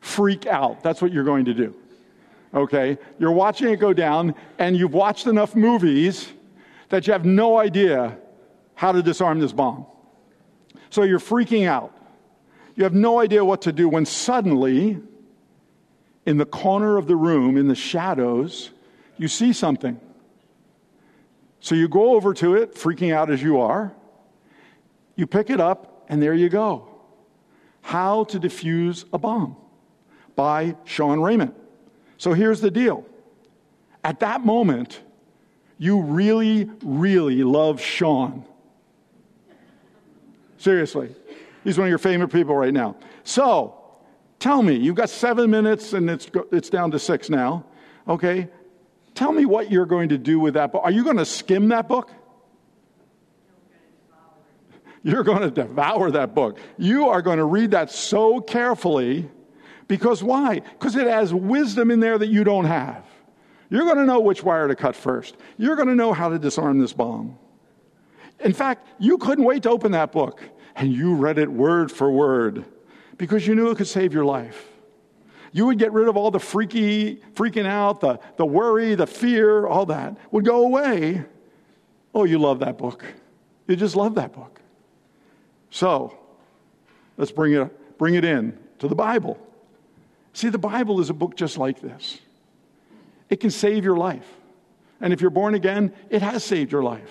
Freak 0.00 0.46
out. 0.46 0.82
That's 0.82 1.00
what 1.00 1.12
you're 1.12 1.24
going 1.24 1.44
to 1.46 1.54
do. 1.54 1.74
Okay? 2.54 2.98
You're 3.18 3.32
watching 3.32 3.68
it 3.68 3.76
go 3.76 3.92
down, 3.92 4.34
and 4.58 4.76
you've 4.76 4.94
watched 4.94 5.26
enough 5.26 5.54
movies 5.54 6.28
that 6.90 7.06
you 7.06 7.12
have 7.12 7.24
no 7.24 7.58
idea 7.58 8.18
how 8.74 8.92
to 8.92 9.02
disarm 9.02 9.40
this 9.40 9.52
bomb. 9.52 9.86
So 10.90 11.02
you're 11.02 11.18
freaking 11.18 11.66
out. 11.66 11.96
You 12.74 12.84
have 12.84 12.94
no 12.94 13.20
idea 13.20 13.44
what 13.44 13.62
to 13.62 13.72
do 13.72 13.88
when 13.88 14.04
suddenly, 14.04 15.00
in 16.26 16.36
the 16.36 16.46
corner 16.46 16.96
of 16.96 17.06
the 17.06 17.16
room, 17.16 17.56
in 17.56 17.68
the 17.68 17.74
shadows, 17.74 18.70
you 19.22 19.28
see 19.28 19.52
something. 19.52 20.00
So 21.60 21.76
you 21.76 21.86
go 21.86 22.16
over 22.16 22.34
to 22.34 22.56
it, 22.56 22.74
freaking 22.74 23.14
out 23.14 23.30
as 23.30 23.40
you 23.40 23.60
are. 23.60 23.94
You 25.14 25.28
pick 25.28 25.48
it 25.48 25.60
up, 25.60 26.04
and 26.08 26.20
there 26.20 26.34
you 26.34 26.48
go. 26.48 26.88
How 27.82 28.24
to 28.24 28.40
Defuse 28.40 29.04
a 29.12 29.18
Bomb 29.18 29.56
by 30.34 30.74
Sean 30.84 31.20
Raymond. 31.20 31.54
So 32.18 32.32
here's 32.32 32.60
the 32.60 32.70
deal. 32.70 33.06
At 34.02 34.18
that 34.20 34.44
moment, 34.44 35.00
you 35.78 36.00
really, 36.00 36.68
really 36.82 37.44
love 37.44 37.80
Sean. 37.80 38.44
Seriously. 40.58 41.14
He's 41.62 41.78
one 41.78 41.86
of 41.86 41.90
your 41.90 41.98
favorite 41.98 42.28
people 42.28 42.56
right 42.56 42.74
now. 42.74 42.96
So, 43.22 43.80
tell 44.40 44.62
me, 44.64 44.74
you've 44.74 44.96
got 44.96 45.10
seven 45.10 45.48
minutes 45.48 45.92
and 45.92 46.10
it's, 46.10 46.28
it's 46.50 46.70
down 46.70 46.90
to 46.90 46.98
six 46.98 47.30
now. 47.30 47.64
Okay? 48.08 48.48
Tell 49.14 49.32
me 49.32 49.44
what 49.44 49.70
you're 49.70 49.86
going 49.86 50.08
to 50.10 50.18
do 50.18 50.40
with 50.40 50.54
that 50.54 50.72
book. 50.72 50.82
Are 50.84 50.90
you 50.90 51.04
going 51.04 51.18
to 51.18 51.24
skim 51.24 51.68
that 51.68 51.88
book? 51.88 52.10
You're 55.02 55.24
going 55.24 55.42
to 55.42 55.50
devour 55.50 56.10
that 56.12 56.34
book. 56.34 56.58
You 56.78 57.08
are 57.08 57.22
going 57.22 57.38
to 57.38 57.44
read 57.44 57.72
that 57.72 57.90
so 57.90 58.40
carefully 58.40 59.28
because 59.88 60.22
why? 60.22 60.60
Because 60.60 60.96
it 60.96 61.06
has 61.06 61.34
wisdom 61.34 61.90
in 61.90 62.00
there 62.00 62.18
that 62.18 62.28
you 62.28 62.44
don't 62.44 62.66
have. 62.66 63.04
You're 63.68 63.84
going 63.84 63.96
to 63.96 64.04
know 64.04 64.20
which 64.20 64.42
wire 64.42 64.68
to 64.68 64.76
cut 64.76 64.94
first. 64.94 65.36
You're 65.58 65.76
going 65.76 65.88
to 65.88 65.94
know 65.94 66.12
how 66.12 66.28
to 66.28 66.38
disarm 66.38 66.78
this 66.78 66.92
bomb. 66.92 67.38
In 68.40 68.52
fact, 68.52 68.86
you 68.98 69.18
couldn't 69.18 69.44
wait 69.44 69.64
to 69.64 69.70
open 69.70 69.92
that 69.92 70.12
book 70.12 70.40
and 70.76 70.92
you 70.92 71.14
read 71.14 71.38
it 71.38 71.50
word 71.50 71.90
for 71.90 72.10
word 72.10 72.64
because 73.18 73.46
you 73.46 73.54
knew 73.54 73.70
it 73.70 73.76
could 73.76 73.86
save 73.88 74.12
your 74.12 74.24
life. 74.24 74.71
You 75.52 75.66
would 75.66 75.78
get 75.78 75.92
rid 75.92 76.08
of 76.08 76.16
all 76.16 76.30
the 76.30 76.40
freaky, 76.40 77.16
freaking 77.34 77.66
out, 77.66 78.00
the, 78.00 78.18
the 78.36 78.46
worry, 78.46 78.94
the 78.94 79.06
fear, 79.06 79.66
all 79.66 79.86
that 79.86 80.16
would 80.30 80.46
go 80.46 80.64
away. 80.64 81.24
Oh, 82.14 82.24
you 82.24 82.38
love 82.38 82.60
that 82.60 82.78
book. 82.78 83.04
You 83.68 83.76
just 83.76 83.94
love 83.94 84.14
that 84.14 84.32
book. 84.32 84.60
So, 85.70 86.18
let's 87.16 87.30
bring 87.30 87.54
it, 87.54 87.98
bring 87.98 88.14
it 88.14 88.24
in 88.24 88.58
to 88.78 88.88
the 88.88 88.94
Bible. 88.94 89.38
See, 90.32 90.48
the 90.48 90.58
Bible 90.58 91.00
is 91.00 91.10
a 91.10 91.14
book 91.14 91.36
just 91.36 91.58
like 91.58 91.80
this. 91.80 92.18
It 93.28 93.40
can 93.40 93.50
save 93.50 93.84
your 93.84 93.96
life. 93.96 94.26
And 95.00 95.12
if 95.12 95.20
you're 95.20 95.30
born 95.30 95.54
again, 95.54 95.92
it 96.10 96.22
has 96.22 96.44
saved 96.44 96.72
your 96.72 96.82
life. 96.82 97.10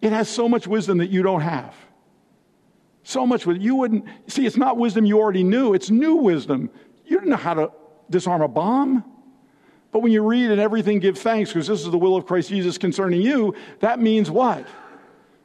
It 0.00 0.12
has 0.12 0.28
so 0.28 0.48
much 0.48 0.66
wisdom 0.66 0.98
that 0.98 1.10
you 1.10 1.22
don't 1.22 1.42
have. 1.42 1.74
So 3.04 3.26
much 3.26 3.46
wisdom. 3.46 3.62
You 3.62 3.76
wouldn't, 3.76 4.04
see, 4.26 4.46
it's 4.46 4.56
not 4.56 4.76
wisdom 4.76 5.06
you 5.06 5.18
already 5.18 5.44
knew, 5.44 5.74
it's 5.74 5.90
new 5.90 6.16
wisdom. 6.16 6.70
You 7.12 7.18
didn't 7.18 7.28
know 7.28 7.36
how 7.36 7.52
to 7.52 7.72
disarm 8.08 8.40
a 8.40 8.48
bomb. 8.48 9.04
But 9.90 9.98
when 9.98 10.12
you 10.12 10.26
read 10.26 10.50
and 10.50 10.58
everything 10.58 10.98
give 10.98 11.18
thanks, 11.18 11.50
because 11.50 11.66
this 11.66 11.84
is 11.84 11.90
the 11.90 11.98
will 11.98 12.16
of 12.16 12.24
Christ 12.24 12.48
Jesus 12.48 12.78
concerning 12.78 13.20
you, 13.20 13.54
that 13.80 14.00
means 14.00 14.30
what? 14.30 14.66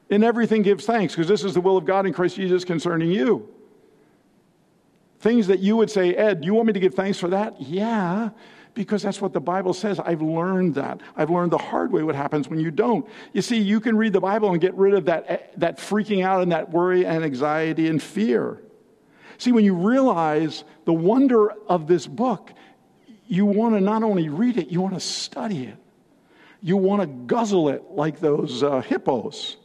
In 0.09 0.23
everything 0.23 0.61
give 0.61 0.79
thanks, 0.79 1.13
because 1.13 1.27
this 1.27 1.43
is 1.43 1.53
the 1.55 1.59
will 1.59 1.75
of 1.75 1.83
God 1.83 2.05
in 2.05 2.13
Christ 2.13 2.37
Jesus 2.37 2.63
concerning 2.63 3.11
you. 3.11 3.49
Things 5.19 5.47
that 5.47 5.59
you 5.59 5.75
would 5.75 5.91
say, 5.91 6.15
Ed, 6.15 6.45
you 6.45 6.53
want 6.53 6.67
me 6.67 6.73
to 6.73 6.79
give 6.79 6.95
thanks 6.95 7.19
for 7.19 7.27
that? 7.27 7.59
Yeah, 7.59 8.29
because 8.73 9.03
that's 9.03 9.19
what 9.19 9.33
the 9.33 9.41
Bible 9.41 9.73
says. 9.73 9.99
I've 9.99 10.21
learned 10.21 10.75
that. 10.75 11.01
I've 11.17 11.29
learned 11.29 11.51
the 11.51 11.57
hard 11.57 11.91
way 11.91 12.03
what 12.03 12.15
happens 12.15 12.47
when 12.47 12.61
you 12.61 12.71
don't. 12.71 13.05
You 13.33 13.41
see, 13.41 13.57
you 13.57 13.81
can 13.81 13.97
read 13.97 14.13
the 14.13 14.21
Bible 14.21 14.53
and 14.53 14.61
get 14.61 14.73
rid 14.75 14.93
of 14.93 15.03
that, 15.03 15.25
eh, 15.27 15.37
that 15.57 15.79
freaking 15.79 16.23
out 16.23 16.43
and 16.43 16.53
that 16.53 16.71
worry 16.71 17.05
and 17.05 17.25
anxiety 17.25 17.89
and 17.89 18.01
fear. 18.01 18.61
See, 19.37 19.51
when 19.51 19.65
you 19.65 19.75
realize 19.75 20.63
the 20.85 20.93
wonder 20.93 21.51
of 21.67 21.87
this 21.87 22.07
book, 22.07 22.51
you 23.27 23.45
want 23.45 23.75
to 23.75 23.81
not 23.81 24.03
only 24.03 24.29
read 24.29 24.57
it, 24.57 24.69
you 24.69 24.81
want 24.81 24.93
to 24.93 24.99
study 24.99 25.65
it. 25.65 25.77
You 26.61 26.77
want 26.77 27.01
to 27.01 27.07
guzzle 27.07 27.69
it 27.69 27.83
like 27.91 28.19
those 28.19 28.63
uh, 28.63 28.81
hippos. 28.81 29.57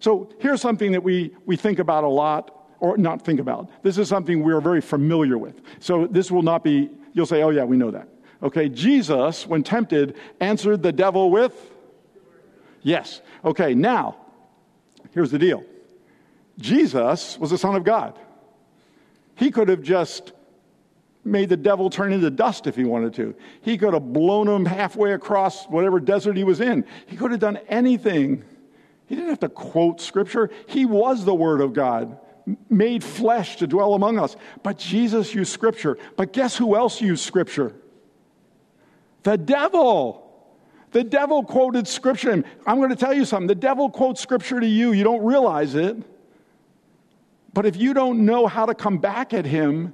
So 0.00 0.30
here's 0.40 0.60
something 0.60 0.92
that 0.92 1.02
we, 1.02 1.34
we 1.44 1.56
think 1.56 1.78
about 1.78 2.04
a 2.04 2.08
lot, 2.08 2.50
or 2.80 2.96
not 2.96 3.24
think 3.24 3.38
about. 3.38 3.70
This 3.82 3.98
is 3.98 4.08
something 4.08 4.42
we're 4.42 4.60
very 4.60 4.80
familiar 4.80 5.38
with. 5.38 5.60
So 5.78 6.06
this 6.06 6.30
will 6.30 6.42
not 6.42 6.64
be, 6.64 6.90
you'll 7.12 7.26
say, 7.26 7.42
oh, 7.42 7.50
yeah, 7.50 7.64
we 7.64 7.76
know 7.76 7.90
that. 7.92 8.08
Okay, 8.42 8.68
Jesus, 8.68 9.46
when 9.46 9.62
tempted, 9.62 10.16
answered 10.40 10.82
the 10.82 10.90
devil 10.90 11.30
with? 11.30 11.70
Yes. 12.82 13.20
Okay, 13.44 13.74
now, 13.74 14.16
here's 15.12 15.30
the 15.30 15.38
deal 15.38 15.64
Jesus 16.58 17.38
was 17.38 17.50
the 17.50 17.58
Son 17.58 17.76
of 17.76 17.84
God. 17.84 18.18
He 19.42 19.50
could 19.50 19.68
have 19.70 19.82
just 19.82 20.34
made 21.24 21.48
the 21.48 21.56
devil 21.56 21.90
turn 21.90 22.12
into 22.12 22.30
dust 22.30 22.68
if 22.68 22.76
he 22.76 22.84
wanted 22.84 23.12
to. 23.14 23.34
He 23.62 23.76
could 23.76 23.92
have 23.92 24.12
blown 24.12 24.46
him 24.46 24.64
halfway 24.64 25.14
across 25.14 25.64
whatever 25.64 25.98
desert 25.98 26.36
he 26.36 26.44
was 26.44 26.60
in. 26.60 26.84
He 27.06 27.16
could 27.16 27.32
have 27.32 27.40
done 27.40 27.58
anything. 27.66 28.44
He 29.06 29.16
didn't 29.16 29.30
have 29.30 29.40
to 29.40 29.48
quote 29.48 30.00
scripture. 30.00 30.48
He 30.68 30.86
was 30.86 31.24
the 31.24 31.34
Word 31.34 31.60
of 31.60 31.72
God, 31.72 32.20
made 32.70 33.02
flesh 33.02 33.56
to 33.56 33.66
dwell 33.66 33.94
among 33.94 34.16
us. 34.16 34.36
But 34.62 34.78
Jesus 34.78 35.34
used 35.34 35.52
scripture. 35.52 35.98
But 36.16 36.32
guess 36.32 36.56
who 36.56 36.76
else 36.76 37.00
used 37.00 37.24
scripture? 37.24 37.74
The 39.24 39.36
devil. 39.36 40.54
The 40.92 41.02
devil 41.02 41.42
quoted 41.42 41.88
scripture. 41.88 42.44
I'm 42.64 42.76
going 42.76 42.90
to 42.90 42.96
tell 42.96 43.12
you 43.12 43.24
something. 43.24 43.48
The 43.48 43.56
devil 43.56 43.90
quotes 43.90 44.20
scripture 44.20 44.60
to 44.60 44.66
you. 44.68 44.92
You 44.92 45.02
don't 45.02 45.24
realize 45.24 45.74
it. 45.74 45.96
But 47.54 47.66
if 47.66 47.76
you 47.76 47.94
don't 47.94 48.24
know 48.24 48.46
how 48.46 48.66
to 48.66 48.74
come 48.74 48.98
back 48.98 49.34
at 49.34 49.44
him, 49.44 49.92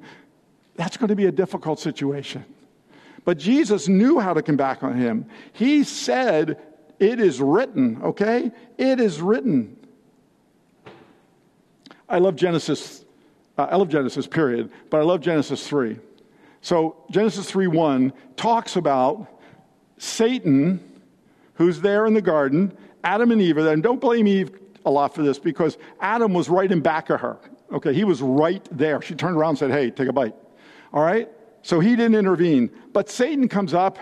that's 0.77 0.97
going 0.97 1.09
to 1.09 1.17
be 1.17 1.27
a 1.27 1.33
difficult 1.33 1.81
situation. 1.81 2.45
But 3.25 3.39
Jesus 3.39 3.89
knew 3.89 4.21
how 4.21 4.33
to 4.33 4.43
come 4.43 4.57
back 4.57 4.83
on 4.83 4.97
him. 4.97 5.27
He 5.53 5.85
said, 5.85 6.59
It 6.99 7.21
is 7.21 7.41
written, 7.41 8.01
okay? 8.03 8.51
It 8.79 9.01
is 9.01 9.21
written. 9.21 9.77
I 12.09 12.19
love 12.19 12.37
Genesis. 12.37 13.05
Uh, 13.59 13.67
I 13.71 13.77
love 13.77 13.89
Genesis, 13.89 14.27
period, 14.27 14.71
but 14.89 15.01
I 15.01 15.03
love 15.03 15.21
Genesis 15.21 15.67
3. 15.67 15.99
So, 16.61 16.97
Genesis 17.11 17.51
3 17.51 17.67
1 17.67 18.13
talks 18.37 18.77
about 18.77 19.27
Satan, 19.99 20.81
who's 21.55 21.81
there 21.81 22.07
in 22.07 22.15
the 22.15 22.23
garden, 22.23 22.77
Adam 23.05 23.31
and 23.31 23.43
Eve 23.43 23.59
are 23.59 23.63
there. 23.63 23.75
And 23.75 23.83
don't 23.83 24.01
blame 24.01 24.27
Eve 24.27 24.59
a 24.85 24.91
lot 24.91 25.15
for 25.15 25.23
this 25.23 25.39
because 25.39 25.77
Adam 26.01 26.33
was 26.33 26.49
right 26.49 26.71
in 26.71 26.81
back 26.81 27.11
of 27.11 27.21
her. 27.21 27.39
Okay, 27.73 27.93
he 27.93 28.05
was 28.05 28.23
right 28.23 28.67
there. 28.71 29.03
She 29.03 29.15
turned 29.15 29.37
around 29.37 29.51
and 29.51 29.59
said, 29.59 29.71
Hey, 29.71 29.91
take 29.91 30.09
a 30.09 30.13
bite. 30.13 30.35
All 30.93 31.03
right? 31.03 31.29
So 31.63 31.81
he 31.81 31.97
didn't 31.97 32.15
intervene. 32.15 32.71
But 32.93 33.11
Satan 33.11 33.49
comes 33.49 33.75
up 33.75 33.99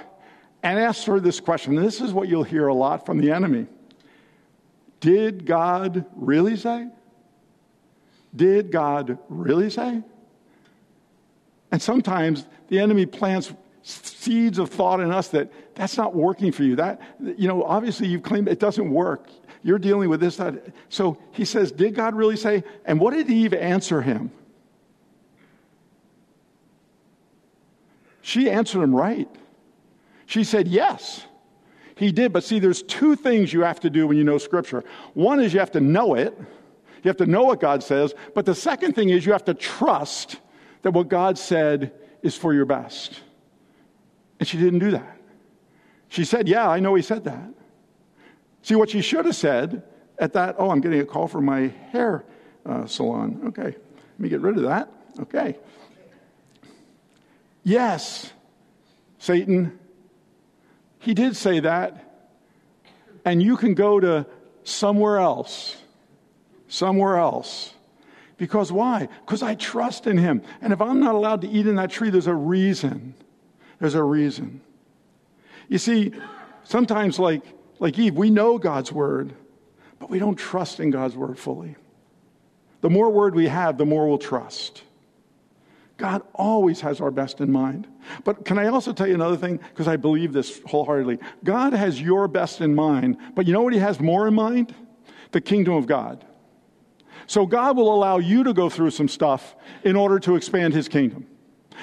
and 0.62 0.79
asks 0.79 1.05
her 1.05 1.20
this 1.20 1.40
question. 1.40 1.74
This 1.74 2.00
is 2.00 2.12
what 2.12 2.29
you'll 2.29 2.44
hear 2.44 2.68
a 2.68 2.74
lot 2.74 3.07
from 3.07 3.18
the 3.18 3.31
enemy 3.31 3.66
Did 5.00 5.46
God 5.46 6.05
really 6.14 6.57
say? 6.57 6.88
Did 8.35 8.70
God 8.70 9.18
really 9.29 9.70
say? 9.70 10.02
And 11.72 11.83
sometimes 11.83 12.46
the 12.68 12.79
enemy 12.79 13.07
plants 13.07 13.52
seeds 13.83 14.59
of 14.59 14.68
thought 14.68 14.98
in 14.98 15.12
us 15.12 15.29
that 15.29 15.52
that's 15.76 15.96
not 15.96 16.14
working 16.14 16.50
for 16.50 16.64
you. 16.64 16.74
That, 16.76 17.00
you 17.20 17.46
know, 17.46 17.62
obviously 17.62 18.09
you've 18.09 18.24
claimed 18.24 18.48
it 18.48 18.59
doesn't 18.59 18.90
work. 18.90 19.29
You're 19.66 19.81
dealing 19.81 20.09
with 20.09 20.20
this. 20.20 20.40
So 20.90 21.18
he 21.33 21.44
says, 21.44 21.72
Did 21.72 21.96
God 21.96 22.14
really 22.14 22.37
say? 22.37 22.62
And 22.85 23.00
what 23.00 23.14
did 23.14 23.29
Eve 23.29 23.52
answer 23.52 24.00
him? 24.00 24.31
She 28.22 28.48
answered 28.48 28.81
him 28.81 28.94
right. 28.94 29.29
She 30.26 30.44
said, 30.44 30.68
Yes, 30.68 31.26
he 31.96 32.12
did. 32.12 32.33
But 32.33 32.44
see, 32.44 32.61
there's 32.61 32.85
two 32.85 33.16
things 33.16 33.52
you 33.52 33.62
have 33.62 33.81
to 33.81 33.90
do 33.90 34.07
when 34.07 34.16
you 34.16 34.22
know 34.22 34.38
Scripture. 34.38 34.85
One 35.14 35.40
is 35.40 35.52
you 35.52 35.59
have 35.59 35.72
to 35.72 35.81
know 35.81 36.14
it, 36.14 36.38
you 37.02 37.09
have 37.09 37.16
to 37.16 37.26
know 37.26 37.42
what 37.42 37.59
God 37.59 37.83
says. 37.83 38.14
But 38.37 38.46
the 38.46 38.55
second 38.55 38.92
thing 38.94 39.09
is 39.09 39.26
you 39.26 39.33
have 39.33 39.46
to 39.46 39.55
trust 39.55 40.37
that 40.83 40.92
what 40.92 41.09
God 41.09 41.38
said 41.38 41.92
is 42.22 42.37
for 42.37 42.55
your 42.55 42.66
best. 42.66 43.20
And 44.38 44.46
she 44.46 44.59
didn't 44.59 44.79
do 44.79 44.92
that. 44.92 45.20
She 46.09 46.24
said, 46.24 46.46
Yeah, 46.46 46.70
I 46.70 46.79
know 46.79 46.94
he 46.94 47.02
said 47.02 47.24
that. 47.24 47.50
See, 48.66 48.74
what 48.74 48.90
she 48.90 49.00
should 49.00 49.26
have 49.26 49.37
said 49.37 49.85
at 50.18 50.33
that, 50.33 50.57
oh, 50.59 50.70
I'm 50.70 50.81
getting 50.81 50.98
a 50.98 51.05
call 51.05 51.29
from 51.29 51.44
my 51.44 51.68
hair 51.92 52.24
uh, 52.68 52.85
salon. 52.87 53.42
Okay, 53.46 53.62
let 53.62 54.18
me 54.18 54.29
get 54.29 54.40
rid 54.40 54.57
of 54.57 54.64
that. 54.64 54.90
Okay. 55.20 55.57
Yes, 57.62 58.33
Satan, 59.18 59.79
he 60.98 61.14
did 61.14 61.37
say 61.37 61.61
that. 61.61 62.26
And 63.24 63.40
you 63.40 63.57
can 63.57 63.74
go 63.74 64.00
to 64.00 64.26
somewhere 64.64 65.18
else. 65.18 65.76
Somewhere 66.66 67.18
else. 67.18 67.72
Because 68.37 68.72
why? 68.72 69.09
Because 69.24 69.44
I 69.44 69.55
trust 69.55 70.09
in 70.09 70.18
him. 70.18 70.42
And 70.61 70.72
if 70.72 70.81
I'm 70.81 70.98
not 70.98 71.14
allowed 71.14 71.42
to 71.42 71.48
eat 71.48 71.68
in 71.68 71.76
that 71.76 71.92
tree, 71.92 72.11
there's 72.11 72.26
a 72.26 72.35
reason. 72.35 73.14
There's 73.79 73.94
a 73.94 74.02
reason. 74.02 74.61
You 75.68 75.79
see, 75.79 76.14
sometimes, 76.64 77.20
like, 77.20 77.44
like 77.79 77.99
Eve, 77.99 78.15
we 78.15 78.31
know 78.31 78.59
God's 78.59 78.93
word, 78.93 79.35
but 79.99 80.11
we 80.11 80.19
don't 80.19 80.37
trust 80.37 80.81
in 80.81 80.91
God's 80.91 81.17
word 81.17 81.39
fully. 81.39 81.77
The 82.81 82.91
more 82.91 83.11
word 83.11 83.35
we 83.35 83.49
have, 83.49 83.79
the 83.79 83.87
more 83.87 84.07
we'll 84.09 84.19
trust. 84.19 84.83
God 85.97 86.23
always 86.35 86.83
has 86.83 87.01
our 87.01 87.11
best 87.11 87.41
in 87.41 87.51
mind. 87.51 87.87
But 88.25 88.45
can 88.45 88.59
I 88.59 88.67
also 88.67 88.93
tell 88.93 89.07
you 89.07 89.15
another 89.15 89.37
thing? 89.37 89.57
Because 89.57 89.89
I 89.89 89.97
believe 89.97 90.33
this 90.33 90.61
wholeheartedly. 90.67 91.19
God 91.43 91.73
has 91.73 92.01
your 92.01 92.29
best 92.29 92.61
in 92.61 92.75
mind, 92.75 93.17
but 93.35 93.47
you 93.47 93.53
know 93.53 93.62
what 93.62 93.73
He 93.73 93.79
has 93.79 93.99
more 93.99 94.29
in 94.29 94.35
mind? 94.35 94.75
The 95.33 95.41
kingdom 95.41 95.75
of 95.75 95.87
God. 95.87 96.25
So 97.27 97.47
God 97.47 97.77
will 97.77 97.93
allow 97.93 98.19
you 98.19 98.45
to 98.45 98.53
go 98.53 98.69
through 98.69 98.91
some 98.91 99.09
stuff 99.09 99.57
in 99.85 99.97
order 99.97 100.19
to 100.21 100.37
expand 100.37 100.75
His 100.75 100.87
kingdom. 100.87 101.27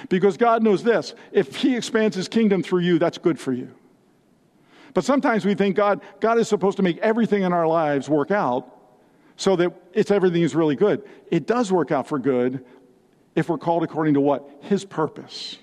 Because 0.10 0.38
God 0.38 0.64
knows 0.64 0.84
this 0.84 1.16
if 1.32 1.56
He 1.56 1.76
expands 1.76 2.16
His 2.16 2.28
kingdom 2.28 2.62
through 2.62 2.82
you, 2.82 3.00
that's 3.00 3.18
good 3.18 3.40
for 3.40 3.52
you. 3.52 3.74
But 4.94 5.04
sometimes 5.04 5.46
we 5.46 5.56
think 5.56 5.76
God, 5.76 6.02
God 6.20 6.38
is 6.38 6.48
supposed 6.48 6.78
to 6.78 6.84
make 6.84 6.98
everything 7.00 7.44
in 7.44 7.54
our 7.54 7.68
lives 7.68 8.10
work 8.10 8.32
out 8.32 8.68
so 9.36 9.56
that 9.56 9.74
it's 9.94 10.12
everything 10.12 10.44
is 10.44 10.56
really 10.56 10.76
good. 10.76 11.04
It 11.32 11.48
does 11.48 11.72
work 11.72 11.92
out 11.92 12.08
for 12.08 12.20
good 12.20 12.64
if 13.36 13.50
we're 13.50 13.58
called 13.58 13.84
according 13.84 14.14
to 14.14 14.22
what? 14.22 14.48
His 14.62 14.86
purpose. 14.86 15.58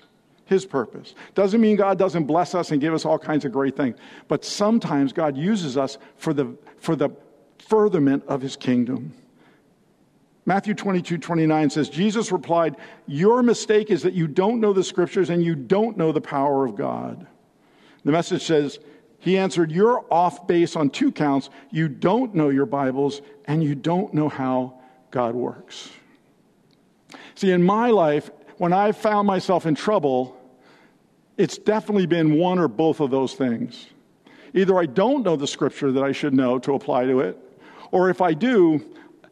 His 0.45 0.65
purpose. 0.65 1.15
Doesn't 1.33 1.61
mean 1.61 1.77
God 1.77 1.97
doesn't 1.97 2.25
bless 2.25 2.53
us 2.53 2.71
and 2.71 2.81
give 2.81 2.93
us 2.93 3.05
all 3.05 3.17
kinds 3.17 3.45
of 3.45 3.53
great 3.53 3.77
things, 3.77 3.97
but 4.27 4.43
sometimes 4.43 5.13
God 5.13 5.37
uses 5.37 5.77
us 5.77 5.97
for 6.17 6.33
the, 6.33 6.57
for 6.77 6.95
the 6.95 7.09
furtherment 7.57 8.25
of 8.27 8.41
his 8.41 8.57
kingdom. 8.57 9.13
Matthew 10.45 10.73
22, 10.73 11.19
29 11.19 11.69
says, 11.69 11.87
Jesus 11.87 12.31
replied, 12.31 12.75
Your 13.07 13.43
mistake 13.43 13.91
is 13.91 14.03
that 14.03 14.13
you 14.13 14.27
don't 14.27 14.59
know 14.59 14.73
the 14.73 14.83
scriptures 14.83 15.29
and 15.29 15.43
you 15.43 15.55
don't 15.55 15.97
know 15.97 16.11
the 16.11 16.19
power 16.19 16.65
of 16.65 16.75
God. 16.75 17.27
The 18.03 18.11
message 18.11 18.43
says, 18.43 18.79
He 19.21 19.37
answered, 19.37 19.71
You're 19.71 20.03
off 20.11 20.47
base 20.47 20.75
on 20.75 20.89
two 20.89 21.11
counts. 21.11 21.49
You 21.69 21.87
don't 21.87 22.35
know 22.35 22.49
your 22.49 22.65
Bibles 22.65 23.21
and 23.45 23.63
you 23.63 23.75
don't 23.75 24.13
know 24.13 24.27
how 24.27 24.79
God 25.11 25.35
works. 25.35 25.91
See, 27.35 27.51
in 27.51 27.63
my 27.63 27.91
life, 27.91 28.31
when 28.57 28.73
I've 28.73 28.97
found 28.97 29.27
myself 29.27 29.65
in 29.65 29.75
trouble, 29.75 30.35
it's 31.37 31.57
definitely 31.57 32.07
been 32.07 32.37
one 32.37 32.59
or 32.59 32.67
both 32.67 32.99
of 32.99 33.11
those 33.11 33.35
things. 33.35 33.87
Either 34.53 34.77
I 34.77 34.87
don't 34.87 35.23
know 35.23 35.35
the 35.35 35.47
scripture 35.47 35.91
that 35.91 36.03
I 36.03 36.11
should 36.11 36.33
know 36.33 36.59
to 36.59 36.73
apply 36.73 37.05
to 37.05 37.19
it, 37.21 37.37
or 37.91 38.09
if 38.09 38.21
I 38.21 38.33
do, 38.33 38.83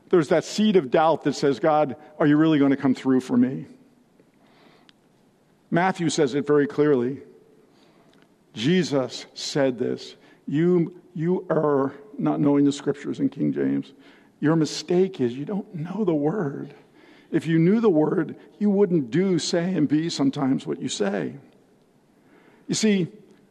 there's 0.10 0.28
that 0.30 0.44
seed 0.44 0.76
of 0.76 0.92
doubt 0.92 1.24
that 1.24 1.34
says, 1.34 1.60
God, 1.60 1.96
are 2.20 2.28
you 2.28 2.38
really 2.38 2.60
going 2.60 2.72
to 2.72 2.78
come 2.78 2.96
through 2.96 3.22
for 3.22 3.38
me? 3.38 3.66
Matthew 5.72 6.10
says 6.10 6.36
it 6.36 6.46
very 6.46 6.68
clearly. 6.68 7.22
Jesus 8.60 9.26
said 9.34 9.80
this 9.80 10.16
You, 10.46 11.02
you 11.16 11.46
err 11.50 11.94
not 12.18 12.42
knowing 12.42 12.66
the 12.66 12.72
scriptures 12.72 13.20
in 13.20 13.30
King 13.30 13.54
James. 13.54 13.94
Your 14.42 14.56
mistake 14.56 15.22
is 15.22 15.34
you 15.34 15.46
don't 15.46 15.74
know 15.74 16.04
the 16.04 16.14
word. 16.14 16.74
If 17.32 17.48
you 17.48 17.60
knew 17.60 17.80
the 17.80 17.90
word, 17.90 18.36
you 18.58 18.70
wouldn't 18.70 19.12
do, 19.12 19.40
say, 19.40 19.74
and 19.74 19.88
be 19.88 20.10
sometimes 20.10 20.66
what 20.66 20.82
you 20.82 20.90
say. 20.90 21.36
You 22.68 22.76
see, 22.76 23.08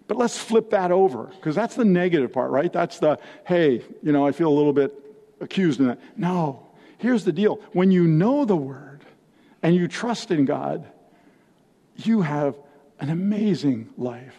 but 0.08 0.16
let's 0.16 0.36
flip 0.36 0.70
that 0.70 0.90
over, 0.90 1.24
because 1.24 1.54
that's 1.54 1.74
the 1.76 1.84
negative 1.84 2.32
part, 2.32 2.50
right? 2.50 2.72
That's 2.72 2.98
the, 2.98 3.18
hey, 3.46 3.84
you 4.02 4.12
know, 4.12 4.26
I 4.26 4.32
feel 4.32 4.48
a 4.48 4.56
little 4.56 4.72
bit 4.72 4.92
accused 5.40 5.80
in 5.80 5.88
that. 5.88 6.00
No. 6.16 6.66
Here's 6.98 7.24
the 7.24 7.32
deal 7.32 7.60
when 7.72 7.92
you 7.92 8.06
know 8.06 8.44
the 8.44 8.56
word 8.56 9.04
and 9.62 9.74
you 9.74 9.86
trust 9.86 10.30
in 10.30 10.44
God, 10.44 10.86
you 11.96 12.22
have 12.22 12.56
an 12.98 13.10
amazing 13.10 13.90
life. 13.96 14.34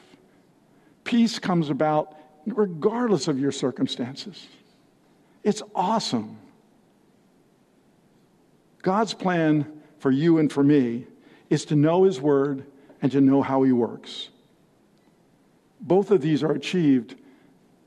Peace 1.10 1.40
comes 1.40 1.72
about 1.72 2.16
regardless 2.46 3.28
of 3.28 3.40
your 3.40 3.52
circumstances. 3.52 4.48
It's 5.44 5.64
awesome. 5.74 6.38
God's 8.84 9.16
plan 9.16 9.82
for 9.98 10.12
you 10.12 10.38
and 10.38 10.54
for 10.54 10.64
me 10.64 11.08
is 11.50 11.66
to 11.66 11.76
know 11.76 12.04
His 12.04 12.22
Word 12.22 12.64
and 13.02 13.12
to 13.12 13.22
know 13.22 13.42
how 13.42 13.64
He 13.64 13.72
works. 13.72 14.30
Both 15.82 16.12
of 16.12 16.22
these 16.22 16.44
are 16.44 16.52
achieved 16.52 17.16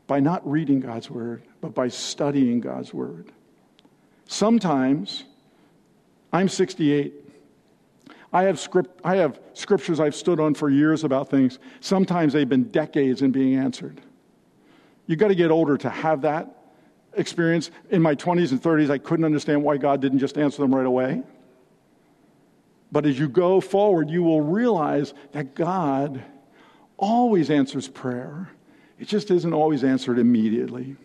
by 0.08 0.18
not 0.18 0.44
reading 0.50 0.80
God's 0.80 1.08
Word, 1.08 1.44
but 1.60 1.76
by 1.76 1.86
studying 1.86 2.58
God's 2.58 2.92
Word. 2.92 3.30
Sometimes, 4.26 5.22
I'm 6.32 6.48
68. 6.48 7.21
I 8.32 8.44
have, 8.44 8.58
script, 8.58 9.00
I 9.04 9.16
have 9.16 9.38
scriptures 9.52 10.00
I've 10.00 10.14
stood 10.14 10.40
on 10.40 10.54
for 10.54 10.70
years 10.70 11.04
about 11.04 11.28
things. 11.28 11.58
Sometimes 11.80 12.32
they've 12.32 12.48
been 12.48 12.64
decades 12.64 13.20
in 13.20 13.30
being 13.30 13.56
answered. 13.56 14.00
You've 15.06 15.18
got 15.18 15.28
to 15.28 15.34
get 15.34 15.50
older 15.50 15.76
to 15.76 15.90
have 15.90 16.22
that 16.22 16.56
experience. 17.14 17.70
In 17.90 18.00
my 18.00 18.14
20s 18.14 18.52
and 18.52 18.62
30s, 18.62 18.90
I 18.90 18.98
couldn't 18.98 19.26
understand 19.26 19.62
why 19.62 19.76
God 19.76 20.00
didn't 20.00 20.20
just 20.20 20.38
answer 20.38 20.62
them 20.62 20.74
right 20.74 20.86
away. 20.86 21.22
But 22.90 23.04
as 23.04 23.18
you 23.18 23.28
go 23.28 23.60
forward, 23.60 24.08
you 24.08 24.22
will 24.22 24.40
realize 24.40 25.12
that 25.32 25.54
God 25.54 26.22
always 26.96 27.50
answers 27.50 27.88
prayer. 27.88 28.50
It 28.98 29.08
just 29.08 29.30
isn't 29.30 29.52
always 29.52 29.84
answered 29.84 30.18
immediately. 30.18 30.96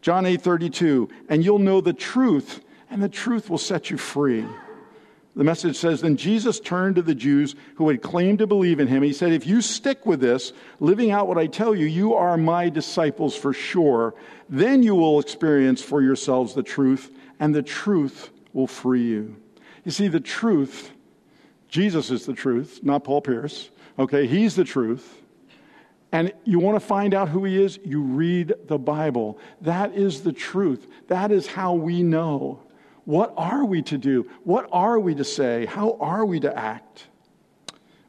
John 0.00 0.26
8 0.26 0.40
32, 0.40 1.08
and 1.28 1.44
you'll 1.44 1.58
know 1.58 1.80
the 1.80 1.92
truth, 1.92 2.64
and 2.90 3.02
the 3.02 3.08
truth 3.08 3.50
will 3.50 3.58
set 3.58 3.90
you 3.90 3.96
free. 3.96 4.44
The 5.34 5.44
message 5.44 5.76
says 5.76 6.00
Then 6.00 6.16
Jesus 6.16 6.60
turned 6.60 6.96
to 6.96 7.02
the 7.02 7.14
Jews 7.14 7.54
who 7.76 7.88
had 7.88 8.02
claimed 8.02 8.38
to 8.40 8.46
believe 8.46 8.80
in 8.80 8.88
him. 8.88 9.02
He 9.02 9.12
said, 9.12 9.32
If 9.32 9.46
you 9.46 9.62
stick 9.62 10.04
with 10.04 10.20
this, 10.20 10.52
living 10.78 11.10
out 11.10 11.26
what 11.26 11.38
I 11.38 11.46
tell 11.46 11.74
you, 11.74 11.86
you 11.86 12.14
are 12.14 12.36
my 12.36 12.68
disciples 12.68 13.34
for 13.34 13.52
sure. 13.52 14.14
Then 14.48 14.82
you 14.82 14.94
will 14.94 15.20
experience 15.20 15.80
for 15.80 16.02
yourselves 16.02 16.54
the 16.54 16.62
truth, 16.62 17.10
and 17.40 17.54
the 17.54 17.62
truth 17.62 18.30
will 18.52 18.66
free 18.66 19.04
you. 19.04 19.36
You 19.84 19.90
see, 19.90 20.08
the 20.08 20.20
truth, 20.20 20.92
Jesus 21.68 22.10
is 22.10 22.26
the 22.26 22.34
truth, 22.34 22.80
not 22.82 23.04
Paul 23.04 23.22
Pierce. 23.22 23.70
Okay, 23.98 24.26
he's 24.26 24.54
the 24.54 24.64
truth. 24.64 25.22
And 26.12 26.34
you 26.44 26.58
want 26.58 26.76
to 26.76 26.86
find 26.86 27.14
out 27.14 27.30
who 27.30 27.44
he 27.44 27.62
is? 27.62 27.78
You 27.82 28.02
read 28.02 28.52
the 28.66 28.78
Bible. 28.78 29.38
That 29.62 29.94
is 29.94 30.22
the 30.22 30.32
truth. 30.32 30.86
That 31.08 31.32
is 31.32 31.46
how 31.46 31.72
we 31.72 32.02
know. 32.02 32.60
What 33.04 33.34
are 33.36 33.64
we 33.64 33.82
to 33.82 33.98
do? 33.98 34.30
What 34.44 34.68
are 34.72 34.98
we 34.98 35.14
to 35.16 35.24
say? 35.24 35.66
How 35.66 35.96
are 36.00 36.24
we 36.24 36.40
to 36.40 36.56
act? 36.56 37.06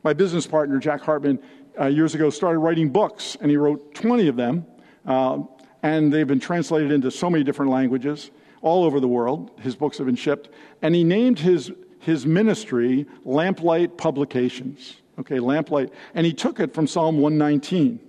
My 0.04 0.14
business 0.14 0.46
partner, 0.46 0.78
Jack 0.80 1.02
Hartman, 1.02 1.40
uh, 1.80 1.88
years 1.88 2.14
ago 2.14 2.30
started 2.30 2.60
writing 2.60 2.90
books, 2.90 3.36
and 3.42 3.50
he 3.50 3.58
wrote 3.58 3.96
20 3.96 4.28
of 4.28 4.36
them. 4.36 4.66
Uh, 5.06 5.40
and 5.82 6.14
they've 6.14 6.28
been 6.28 6.40
translated 6.40 6.92
into 6.92 7.10
so 7.12 7.30
many 7.30 7.44
different 7.44 7.72
languages 7.72 8.32
all 8.62 8.84
over 8.84 9.00
the 9.00 9.08
world. 9.08 9.52
His 9.60 9.76
books 9.76 9.98
have 9.98 10.08
been 10.08 10.16
shipped. 10.16 10.50
And 10.82 10.96
he 10.96 11.04
named 11.04 11.40
his, 11.40 11.72
his 12.00 12.26
ministry 12.26 13.06
Lamplight 13.26 13.98
Publications. 13.98 14.98
Okay, 15.20 15.40
Lamplight. 15.40 15.92
And 16.14 16.26
he 16.26 16.34
took 16.34 16.60
it 16.60 16.74
from 16.74 16.88
Psalm 16.88 17.20
119. 17.20 18.00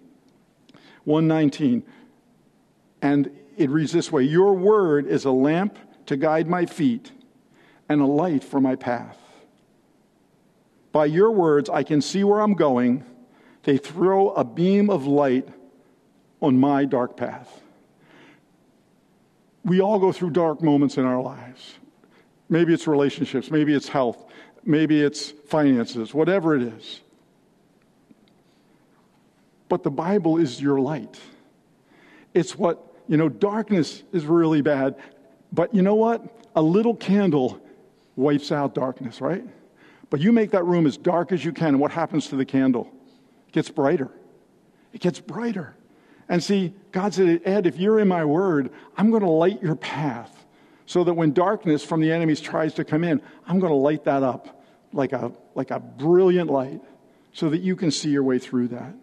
119. 1.04 1.82
And 3.02 3.30
it 3.56 3.70
reads 3.70 3.92
this 3.92 4.12
way 4.12 4.22
Your 4.22 4.54
word 4.54 5.06
is 5.06 5.24
a 5.24 5.30
lamp 5.30 5.78
to 6.06 6.16
guide 6.16 6.48
my 6.48 6.66
feet 6.66 7.12
and 7.88 8.00
a 8.00 8.06
light 8.06 8.44
for 8.44 8.60
my 8.60 8.76
path. 8.76 9.18
By 10.92 11.06
your 11.06 11.30
words, 11.30 11.68
I 11.68 11.82
can 11.82 12.00
see 12.00 12.24
where 12.24 12.40
I'm 12.40 12.54
going. 12.54 13.04
They 13.64 13.78
throw 13.78 14.30
a 14.30 14.44
beam 14.44 14.90
of 14.90 15.06
light 15.06 15.48
on 16.40 16.58
my 16.58 16.84
dark 16.84 17.16
path. 17.16 17.62
We 19.64 19.80
all 19.80 19.98
go 19.98 20.12
through 20.12 20.30
dark 20.30 20.62
moments 20.62 20.98
in 20.98 21.04
our 21.04 21.20
lives. 21.20 21.74
Maybe 22.48 22.74
it's 22.74 22.86
relationships, 22.86 23.50
maybe 23.50 23.74
it's 23.74 23.88
health, 23.88 24.26
maybe 24.64 25.00
it's 25.00 25.30
finances, 25.30 26.12
whatever 26.12 26.54
it 26.54 26.62
is. 26.62 27.00
But 29.68 29.82
the 29.82 29.90
Bible 29.90 30.36
is 30.36 30.60
your 30.60 30.78
light. 30.78 31.18
It's 32.34 32.56
what, 32.58 32.94
you 33.08 33.16
know, 33.16 33.28
darkness 33.28 34.02
is 34.12 34.26
really 34.26 34.60
bad. 34.60 34.96
But 35.54 35.72
you 35.72 35.82
know 35.82 35.94
what? 35.94 36.22
A 36.56 36.62
little 36.62 36.96
candle 36.96 37.60
wipes 38.16 38.50
out 38.50 38.74
darkness, 38.74 39.20
right? 39.20 39.44
But 40.10 40.20
you 40.20 40.32
make 40.32 40.50
that 40.50 40.64
room 40.64 40.84
as 40.84 40.96
dark 40.96 41.30
as 41.30 41.44
you 41.44 41.52
can, 41.52 41.68
and 41.68 41.80
what 41.80 41.92
happens 41.92 42.28
to 42.28 42.36
the 42.36 42.44
candle? 42.44 42.90
It 43.48 43.52
gets 43.52 43.70
brighter. 43.70 44.10
It 44.92 45.00
gets 45.00 45.20
brighter. 45.20 45.76
And 46.28 46.42
see, 46.42 46.74
God 46.90 47.14
said, 47.14 47.42
Ed, 47.44 47.66
if 47.66 47.78
you're 47.78 48.00
in 48.00 48.08
my 48.08 48.24
word, 48.24 48.70
I'm 48.96 49.10
going 49.10 49.22
to 49.22 49.30
light 49.30 49.62
your 49.62 49.76
path 49.76 50.44
so 50.86 51.04
that 51.04 51.14
when 51.14 51.32
darkness 51.32 51.84
from 51.84 52.00
the 52.00 52.10
enemies 52.10 52.40
tries 52.40 52.74
to 52.74 52.84
come 52.84 53.04
in, 53.04 53.22
I'm 53.46 53.60
going 53.60 53.70
to 53.70 53.76
light 53.76 54.04
that 54.04 54.22
up 54.22 54.64
like 54.92 55.12
a, 55.12 55.32
like 55.54 55.70
a 55.70 55.78
brilliant 55.78 56.50
light 56.50 56.80
so 57.32 57.48
that 57.50 57.58
you 57.58 57.76
can 57.76 57.90
see 57.90 58.10
your 58.10 58.22
way 58.24 58.38
through 58.38 58.68
that. 58.68 58.94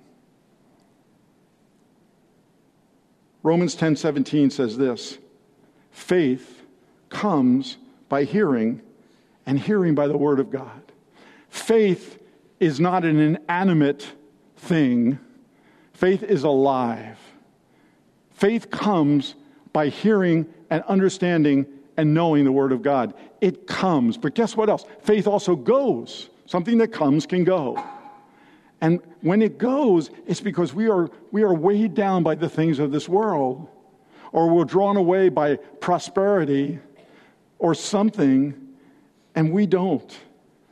Romans 3.42 3.76
10:17 3.76 4.52
says 4.52 4.78
this, 4.78 5.18
faith 5.92 6.64
comes 7.10 7.78
by 8.10 8.24
hearing 8.24 8.82
and 9.46 9.60
hearing 9.60 9.96
by 9.96 10.08
the 10.08 10.18
word 10.18 10.40
of 10.40 10.50
God. 10.50 10.82
Faith 11.50 12.22
is 12.60 12.80
not 12.80 13.04
an 13.04 13.20
inanimate 13.20 14.08
thing. 14.56 15.20
Faith 15.94 16.24
is 16.24 16.44
alive. 16.44 17.20
Faith 18.32 18.72
comes 18.72 19.36
by 19.74 19.90
hearing 19.90 20.48
and 20.70 20.84
understanding 20.84 21.66
and 21.98 22.14
knowing 22.14 22.44
the 22.44 22.52
Word 22.52 22.72
of 22.72 22.82
God. 22.82 23.14
It 23.42 23.68
comes. 23.68 24.18
But 24.18 24.34
guess 24.34 24.56
what 24.56 24.70
else? 24.70 24.86
Faith 25.02 25.28
also 25.28 25.56
goes. 25.56 26.30
Something 26.46 26.78
that 26.80 26.90
comes 26.92 27.26
can 27.26 27.44
go. 27.44 27.84
And 28.82 29.00
when 29.22 29.42
it 29.42 29.58
goes, 29.58 30.10
it's 30.26 30.42
because 30.42 30.74
we 30.74 30.90
are, 30.90 31.10
we 31.32 31.44
are 31.44 31.54
weighed 31.54 31.94
down 31.94 32.24
by 32.24 32.36
the 32.36 32.50
things 32.50 32.80
of 32.80 32.92
this 32.92 33.08
world, 33.08 33.68
or 34.32 34.50
we're 34.50 34.66
drawn 34.66 34.98
away 34.98 35.30
by 35.30 35.58
prosperity 35.80 36.80
or 37.60 37.76
something, 37.76 38.56
and 39.36 39.52
we 39.52 39.66
don't. 39.66 40.20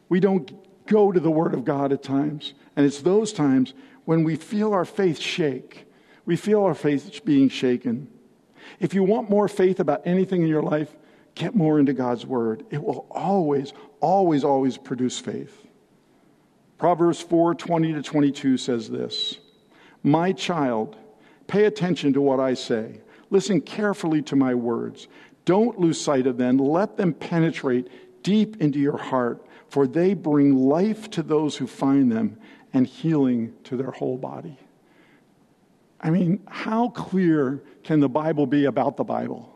We 0.08 0.20
don't 0.20 0.52
go 0.88 1.12
to 1.12 1.20
the 1.20 1.32
Word 1.32 1.54
of 1.54 1.66
God 1.66 1.92
at 1.92 2.04
times. 2.04 2.54
And 2.76 2.86
it's 2.86 3.02
those 3.02 3.32
times 3.32 3.74
when 4.06 4.24
we 4.24 4.36
feel 4.36 4.74
our 4.74 4.86
faith 4.86 5.20
shake. 5.20 5.86
We 6.26 6.36
feel 6.36 6.64
our 6.64 6.74
faith 6.74 7.22
being 7.26 7.50
shaken. 7.50 8.08
If 8.80 8.94
you 8.94 9.04
want 9.04 9.30
more 9.30 9.48
faith 9.48 9.80
about 9.80 10.02
anything 10.06 10.42
in 10.42 10.48
your 10.48 10.64
life, 10.64 10.96
get 11.36 11.56
more 11.56 11.80
into 11.80 11.94
God's 11.94 12.26
Word. 12.26 12.66
It 12.70 12.84
will 12.84 13.08
always, 13.12 13.74
always, 14.00 14.44
always 14.44 14.78
produce 14.78 15.20
faith. 15.20 15.66
Proverbs 16.78 17.22
4 17.22 17.56
20 17.56 17.94
to 17.94 18.02
22 18.02 18.58
says 18.58 18.90
this 18.90 19.38
My 20.02 20.32
child, 20.32 20.96
pay 21.48 21.66
attention 21.66 22.14
to 22.14 22.22
what 22.22 22.40
I 22.40 22.54
say. 22.54 23.02
Listen 23.30 23.62
carefully 23.62 24.22
to 24.24 24.36
my 24.36 24.56
words. 24.56 25.08
Don't 25.46 25.80
lose 25.80 26.00
sight 26.00 26.28
of 26.28 26.38
them. 26.38 26.58
Let 26.58 26.98
them 26.98 27.14
penetrate 27.14 27.88
deep 28.24 28.62
into 28.62 28.80
your 28.80 28.98
heart, 28.98 29.46
for 29.70 29.88
they 29.88 30.14
bring 30.14 30.56
life 30.56 31.10
to 31.12 31.24
those 31.24 31.56
who 31.56 31.68
find 31.68 32.12
them 32.12 32.38
and 32.74 32.86
healing 32.86 33.54
to 33.64 33.78
their 33.78 33.92
whole 33.92 34.18
body. 34.18 34.58
I 36.02 36.10
mean, 36.10 36.42
how 36.48 36.90
clear 36.90 37.62
can 37.84 38.00
the 38.00 38.10
Bible 38.10 38.46
be 38.46 38.66
about 38.66 38.98
the 38.98 39.04
Bible? 39.04 39.56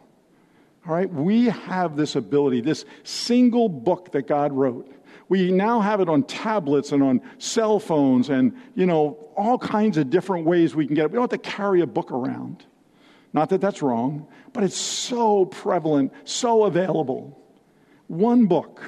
All 0.85 0.93
right, 0.93 1.11
we 1.11 1.45
have 1.45 1.95
this 1.95 2.15
ability, 2.15 2.61
this 2.61 2.83
single 3.03 3.69
book 3.69 4.11
that 4.11 4.27
God 4.27 4.51
wrote. 4.51 4.91
We 5.29 5.51
now 5.51 5.79
have 5.79 6.01
it 6.01 6.09
on 6.09 6.23
tablets 6.23 6.91
and 6.91 7.01
on 7.01 7.21
cell 7.37 7.79
phones 7.79 8.29
and, 8.29 8.53
you 8.75 8.85
know, 8.85 9.17
all 9.37 9.57
kinds 9.57 9.97
of 9.97 10.09
different 10.09 10.45
ways 10.45 10.75
we 10.75 10.85
can 10.85 10.95
get 10.95 11.05
it. 11.05 11.11
We 11.11 11.15
don't 11.15 11.31
have 11.31 11.41
to 11.41 11.49
carry 11.49 11.81
a 11.81 11.87
book 11.87 12.11
around. 12.11 12.65
Not 13.33 13.49
that 13.49 13.61
that's 13.61 13.81
wrong, 13.81 14.27
but 14.53 14.63
it's 14.63 14.77
so 14.77 15.45
prevalent, 15.45 16.13
so 16.23 16.65
available. 16.65 17.39
One 18.07 18.45
book. 18.45 18.81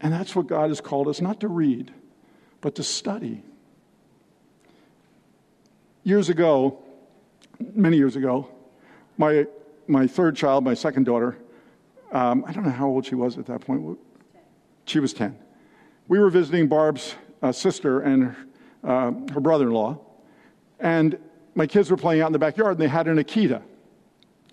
And 0.00 0.12
that's 0.12 0.36
what 0.36 0.46
God 0.46 0.68
has 0.68 0.80
called 0.80 1.08
us 1.08 1.20
not 1.20 1.40
to 1.40 1.48
read, 1.48 1.92
but 2.60 2.74
to 2.76 2.82
study. 2.82 3.42
Years 6.04 6.28
ago, 6.28 6.78
many 7.74 7.96
years 7.96 8.16
ago, 8.16 8.48
my, 9.16 9.46
my 9.86 10.06
third 10.06 10.36
child, 10.36 10.64
my 10.64 10.74
second 10.74 11.04
daughter, 11.04 11.36
um, 12.12 12.44
I 12.46 12.52
don't 12.52 12.64
know 12.64 12.70
how 12.70 12.88
old 12.88 13.06
she 13.06 13.14
was 13.14 13.38
at 13.38 13.46
that 13.46 13.60
point. 13.62 13.98
She 14.84 15.00
was 15.00 15.12
10. 15.12 15.38
We 16.08 16.18
were 16.18 16.30
visiting 16.30 16.68
Barb's 16.68 17.14
uh, 17.42 17.52
sister 17.52 18.00
and 18.00 18.34
uh, 18.82 19.12
her 19.32 19.40
brother 19.40 19.66
in 19.66 19.72
law, 19.72 19.98
and 20.78 21.18
my 21.60 21.66
kids 21.66 21.90
were 21.90 21.96
playing 21.98 22.22
out 22.22 22.26
in 22.28 22.32
the 22.32 22.38
backyard, 22.38 22.72
and 22.72 22.80
they 22.80 22.88
had 22.88 23.06
an 23.06 23.18
Akita. 23.18 23.60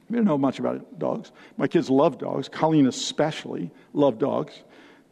We 0.10 0.16
didn't 0.16 0.26
know 0.26 0.38
much 0.38 0.60
about 0.60 1.00
dogs. 1.00 1.32
My 1.56 1.66
kids 1.66 1.90
love 1.90 2.18
dogs. 2.18 2.50
Colleen 2.50 2.86
especially 2.86 3.72
loved 3.94 4.20
dogs. 4.20 4.62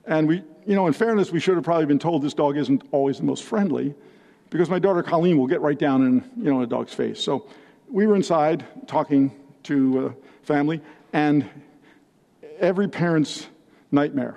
And 0.05 0.27
we, 0.27 0.43
you 0.65 0.75
know, 0.75 0.87
in 0.87 0.91
fairness, 0.91 1.31
we 1.31 1.39
should 1.39 1.55
have 1.55 1.63
probably 1.63 1.85
been 1.85 1.97
told 1.97 2.21
this 2.21 2.33
dog 2.33 2.57
isn't 2.57 2.83
always 2.91 3.19
the 3.19 3.23
most 3.23 3.43
friendly 3.45 3.95
because 4.49 4.69
my 4.69 4.77
daughter 4.77 5.03
Colleen 5.03 5.37
will 5.37 5.47
get 5.47 5.61
right 5.61 5.79
down 5.79 6.05
in, 6.05 6.29
you 6.35 6.51
know, 6.51 6.61
a 6.61 6.67
dog's 6.67 6.93
face. 6.93 7.23
So 7.23 7.47
we 7.89 8.05
were 8.05 8.17
inside 8.17 8.65
talking 8.87 9.31
to 9.63 10.07
uh, 10.07 10.13
family, 10.43 10.81
and 11.13 11.49
every 12.59 12.89
parent's 12.89 13.47
nightmare 13.89 14.35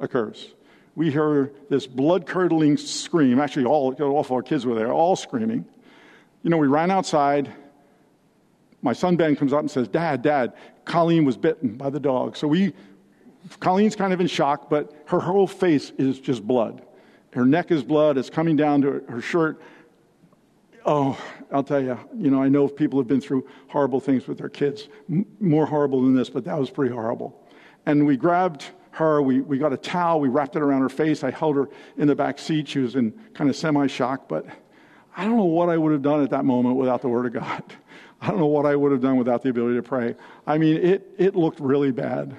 occurs. 0.00 0.48
We 0.94 1.10
hear 1.10 1.52
this 1.68 1.86
blood 1.86 2.24
curdling 2.24 2.78
scream. 2.78 3.38
Actually, 3.38 3.66
all, 3.66 3.92
all 4.00 4.20
of 4.20 4.32
our 4.32 4.40
kids 4.40 4.64
were 4.64 4.74
there, 4.74 4.90
all 4.90 5.14
screaming. 5.14 5.66
You 6.46 6.50
know, 6.50 6.58
we 6.58 6.68
ran 6.68 6.92
outside. 6.92 7.52
My 8.80 8.92
son 8.92 9.16
Ben 9.16 9.34
comes 9.34 9.52
up 9.52 9.58
and 9.58 9.68
says, 9.68 9.88
Dad, 9.88 10.22
Dad, 10.22 10.52
Colleen 10.84 11.24
was 11.24 11.36
bitten 11.36 11.76
by 11.76 11.90
the 11.90 11.98
dog. 11.98 12.36
So 12.36 12.46
we, 12.46 12.72
Colleen's 13.58 13.96
kind 13.96 14.12
of 14.12 14.20
in 14.20 14.28
shock, 14.28 14.70
but 14.70 14.94
her 15.06 15.18
whole 15.18 15.48
face 15.48 15.90
is 15.98 16.20
just 16.20 16.46
blood. 16.46 16.86
Her 17.32 17.44
neck 17.44 17.72
is 17.72 17.82
blood. 17.82 18.16
It's 18.16 18.30
coming 18.30 18.54
down 18.54 18.80
to 18.82 19.02
her 19.08 19.20
shirt. 19.20 19.60
Oh, 20.84 21.18
I'll 21.50 21.64
tell 21.64 21.82
you, 21.82 21.98
you 22.16 22.30
know, 22.30 22.40
I 22.40 22.48
know 22.48 22.68
people 22.68 23.00
have 23.00 23.08
been 23.08 23.20
through 23.20 23.48
horrible 23.66 23.98
things 23.98 24.28
with 24.28 24.38
their 24.38 24.48
kids, 24.48 24.86
M- 25.10 25.26
more 25.40 25.66
horrible 25.66 26.00
than 26.02 26.14
this, 26.14 26.30
but 26.30 26.44
that 26.44 26.56
was 26.56 26.70
pretty 26.70 26.94
horrible. 26.94 27.44
And 27.86 28.06
we 28.06 28.16
grabbed 28.16 28.66
her, 28.92 29.20
we, 29.20 29.40
we 29.40 29.58
got 29.58 29.72
a 29.72 29.76
towel, 29.76 30.20
we 30.20 30.28
wrapped 30.28 30.54
it 30.54 30.62
around 30.62 30.82
her 30.82 30.88
face. 30.88 31.24
I 31.24 31.32
held 31.32 31.56
her 31.56 31.68
in 31.96 32.06
the 32.06 32.14
back 32.14 32.38
seat. 32.38 32.68
She 32.68 32.78
was 32.78 32.94
in 32.94 33.10
kind 33.34 33.50
of 33.50 33.56
semi 33.56 33.88
shock, 33.88 34.28
but 34.28 34.46
I 35.16 35.24
don't 35.24 35.36
know 35.36 35.44
what 35.44 35.70
I 35.70 35.78
would 35.78 35.92
have 35.92 36.02
done 36.02 36.22
at 36.22 36.30
that 36.30 36.44
moment 36.44 36.76
without 36.76 37.00
the 37.00 37.08
Word 37.08 37.26
of 37.26 37.42
God. 37.42 37.62
I 38.20 38.28
don't 38.28 38.38
know 38.38 38.46
what 38.46 38.66
I 38.66 38.76
would 38.76 38.92
have 38.92 39.00
done 39.00 39.16
without 39.16 39.42
the 39.42 39.48
ability 39.48 39.76
to 39.76 39.82
pray. 39.82 40.14
I 40.46 40.58
mean, 40.58 40.76
it, 40.76 41.14
it 41.18 41.34
looked 41.34 41.58
really 41.60 41.90
bad. 41.90 42.36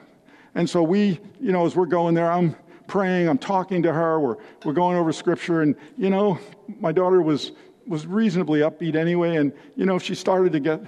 And 0.56 0.70
so 0.70 0.84
we, 0.84 1.20
you 1.40 1.52
know, 1.52 1.66
as 1.66 1.76
we're 1.76 1.86
going 1.86 2.14
there, 2.14 2.32
I'm 2.32 2.56
praying, 2.88 3.28
I'm 3.30 3.38
talking 3.38 3.84
to 3.84 3.94
her, 3.94 4.20
we're, 4.20 4.38
we're 4.64 4.74
going 4.74 4.96
over 4.98 5.12
scripture, 5.12 5.62
and, 5.62 5.76
you 5.98 6.10
know, 6.10 6.40
my 6.80 6.92
daughter 6.92 7.22
was, 7.22 7.52
was 7.86 8.08
reasonably 8.08 8.62
upbeat 8.62 8.96
anyway, 8.96 9.36
and, 9.38 9.54
you 9.76 9.86
know, 9.86 10.00
she 10.00 10.16
started 10.16 10.52
to 10.54 10.60
get 10.60 10.82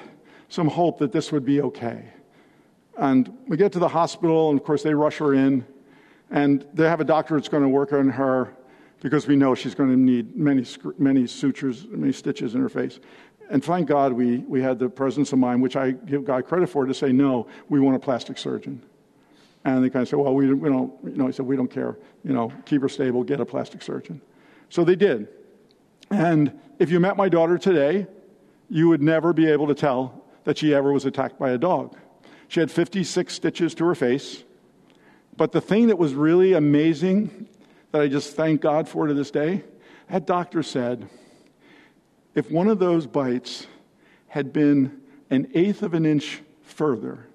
some 0.47 0.67
hope 0.67 0.99
that 0.99 1.11
this 1.11 1.31
would 1.31 1.45
be 1.45 1.61
okay. 1.61 2.05
And 2.97 3.35
we 3.47 3.57
get 3.57 3.71
to 3.73 3.79
the 3.79 3.87
hospital, 3.87 4.49
and 4.49 4.59
of 4.59 4.65
course, 4.65 4.81
they 4.81 4.93
rush 4.93 5.17
her 5.17 5.33
in, 5.33 5.65
and 6.31 6.65
they 6.73 6.85
have 6.85 7.01
a 7.01 7.05
doctor 7.05 7.35
that's 7.35 7.49
going 7.49 7.63
to 7.63 7.69
work 7.69 7.93
on 7.93 8.09
her 8.09 8.55
because 9.01 9.27
we 9.27 9.35
know 9.35 9.55
she's 9.55 9.75
going 9.75 9.89
to 9.89 9.97
need 9.97 10.35
many, 10.35 10.65
many 10.97 11.25
sutures, 11.27 11.87
many 11.89 12.11
stitches 12.11 12.55
in 12.55 12.61
her 12.61 12.69
face. 12.69 12.99
And 13.49 13.63
thank 13.63 13.87
God 13.87 14.13
we, 14.13 14.39
we 14.39 14.61
had 14.61 14.77
the 14.77 14.89
presence 14.89 15.33
of 15.33 15.39
mind, 15.39 15.61
which 15.61 15.75
I 15.75 15.91
give 15.91 16.25
God 16.25 16.45
credit 16.45 16.69
for, 16.69 16.85
to 16.85 16.93
say, 16.93 17.11
no, 17.11 17.47
we 17.67 17.79
want 17.79 17.95
a 17.95 17.99
plastic 17.99 18.37
surgeon. 18.37 18.81
And 19.65 19.83
they 19.83 19.89
kind 19.89 20.03
of 20.03 20.09
said, 20.09 20.19
well, 20.19 20.33
we, 20.33 20.53
we 20.53 20.69
don't, 20.69 20.93
you 21.03 21.15
know, 21.15 21.27
he 21.27 21.33
said, 21.33 21.45
we 21.45 21.55
don't 21.55 21.71
care. 21.71 21.97
You 22.23 22.33
know, 22.33 22.51
keep 22.65 22.81
her 22.81 22.89
stable, 22.89 23.23
get 23.23 23.39
a 23.39 23.45
plastic 23.45 23.81
surgeon. 23.81 24.21
So 24.69 24.83
they 24.83 24.95
did. 24.95 25.27
And 26.11 26.59
if 26.77 26.91
you 26.91 26.99
met 26.99 27.17
my 27.17 27.27
daughter 27.27 27.57
today, 27.57 28.07
you 28.69 28.87
would 28.89 29.01
never 29.01 29.33
be 29.33 29.49
able 29.49 29.67
to 29.67 29.75
tell 29.75 30.23
that 30.43 30.57
she 30.57 30.73
ever 30.73 30.91
was 30.91 31.05
attacked 31.05 31.39
by 31.39 31.51
a 31.51 31.57
dog. 31.57 31.97
She 32.47 32.59
had 32.59 32.71
56 32.71 33.33
stitches 33.33 33.73
to 33.75 33.85
her 33.85 33.95
face. 33.95 34.43
But 35.35 35.51
the 35.51 35.61
thing 35.61 35.87
that 35.87 35.97
was 35.97 36.13
really 36.13 36.53
amazing 36.53 37.47
that 37.91 38.01
I 38.01 38.07
just 38.07 38.35
thank 38.35 38.61
God 38.61 38.87
for 38.87 39.07
to 39.07 39.13
this 39.13 39.31
day, 39.31 39.63
that 40.09 40.25
doctor 40.25 40.63
said, 40.63 41.09
if 42.35 42.49
one 42.51 42.67
of 42.67 42.79
those 42.79 43.07
bites 43.07 43.67
had 44.27 44.53
been 44.53 45.01
an 45.29 45.51
eighth 45.53 45.81
of 45.83 45.93
an 45.93 46.05
inch 46.05 46.41
further, 46.61 47.27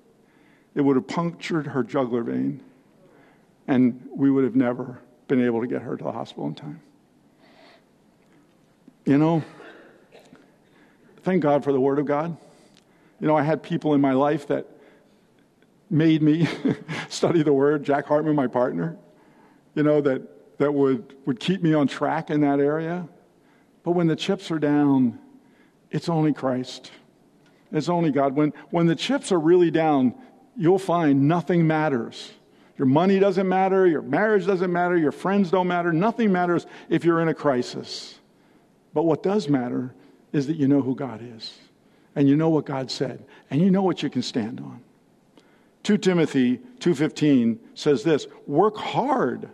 it 0.75 0.81
would 0.81 0.97
have 0.97 1.07
punctured 1.07 1.69
her 1.69 1.83
jugular 1.83 2.23
vein, 2.23 2.62
and 3.67 4.09
we 4.14 4.31
would 4.31 4.45
have 4.45 4.57
never 4.57 5.01
been 5.29 5.45
able 5.45 5.61
to 5.61 5.67
get 5.67 5.83
her 5.83 5.97
to 5.97 6.05
the 6.05 6.12
hospital 6.12 6.47
in 6.47 6.55
time. 6.55 6.81
You 9.05 9.19
know, 9.19 9.42
thank 11.23 11.42
God 11.42 11.63
for 11.65 11.73
the 11.73 11.81
Word 11.81 11.98
of 11.98 12.07
God. 12.07 12.37
You 13.21 13.27
know, 13.27 13.37
I 13.37 13.42
had 13.42 13.63
people 13.63 13.94
in 13.94 14.00
my 14.00 14.13
life 14.13 14.48
that 14.48 14.67
made 15.90 16.23
me 16.23 16.48
study 17.09 17.42
the 17.42 17.52
Word. 17.52 17.85
Jack 17.85 18.07
Hartman, 18.07 18.35
my 18.35 18.46
partner, 18.46 18.96
you 19.75 19.83
know, 19.83 20.00
that 20.00 20.23
that 20.59 20.73
would, 20.73 21.17
would 21.27 21.40
keep 21.40 21.63
me 21.63 21.75
on 21.75 21.88
track 21.88 22.31
in 22.31 22.40
that 22.42 22.61
area. 22.61 23.09
But 23.83 23.92
when 23.92 24.07
the 24.07 24.17
chips 24.17 24.50
are 24.50 24.59
down, 24.59 25.19
it's 25.90 26.09
only 26.09 26.33
Christ. 26.33 26.90
It's 27.73 27.88
only 27.88 28.11
God. 28.11 28.35
When, 28.35 28.52
when 28.71 28.87
the 28.87 28.94
chips 28.94 29.33
are 29.33 29.38
really 29.38 29.71
down, 29.71 30.15
you'll 30.57 30.79
find 30.79 31.29
nothing 31.29 31.67
matters. 31.67 32.33
Your 32.77 32.87
money 32.87 33.19
doesn't 33.19 33.48
matter, 33.48 33.87
your 33.87 34.02
marriage 34.02 34.46
doesn't 34.46 34.73
matter, 34.73 34.96
your 34.96 35.13
friends 35.13 35.50
don't 35.50 35.69
matter. 35.69 35.92
Nothing 35.92 36.33
matters 36.33 36.67
if 36.88 37.05
you're 37.05 37.21
in 37.21 37.29
a 37.29 37.35
crisis. 37.35 38.19
But 38.92 39.05
what 39.05 39.23
does 39.23 39.48
matter 39.48 39.94
is 40.33 40.46
that 40.48 40.57
you 40.57 40.67
know 40.67 40.83
who 40.83 40.94
God 40.96 41.21
is, 41.23 41.57
and 42.17 42.29
you 42.29 42.37
know 42.37 42.48
what 42.48 42.65
God 42.65 42.90
said, 42.90 43.25
and 43.50 43.61
you 43.61 43.71
know 43.71 43.83
what 43.83 44.02
you 44.02 44.11
can 44.11 44.23
stand 44.23 44.59
on. 44.61 44.83
2 45.85 45.98
Timothy 45.98 46.59
2:15 46.81 47.59
says 47.75 48.02
this, 48.02 48.27
work 48.46 48.77
hard 48.77 49.50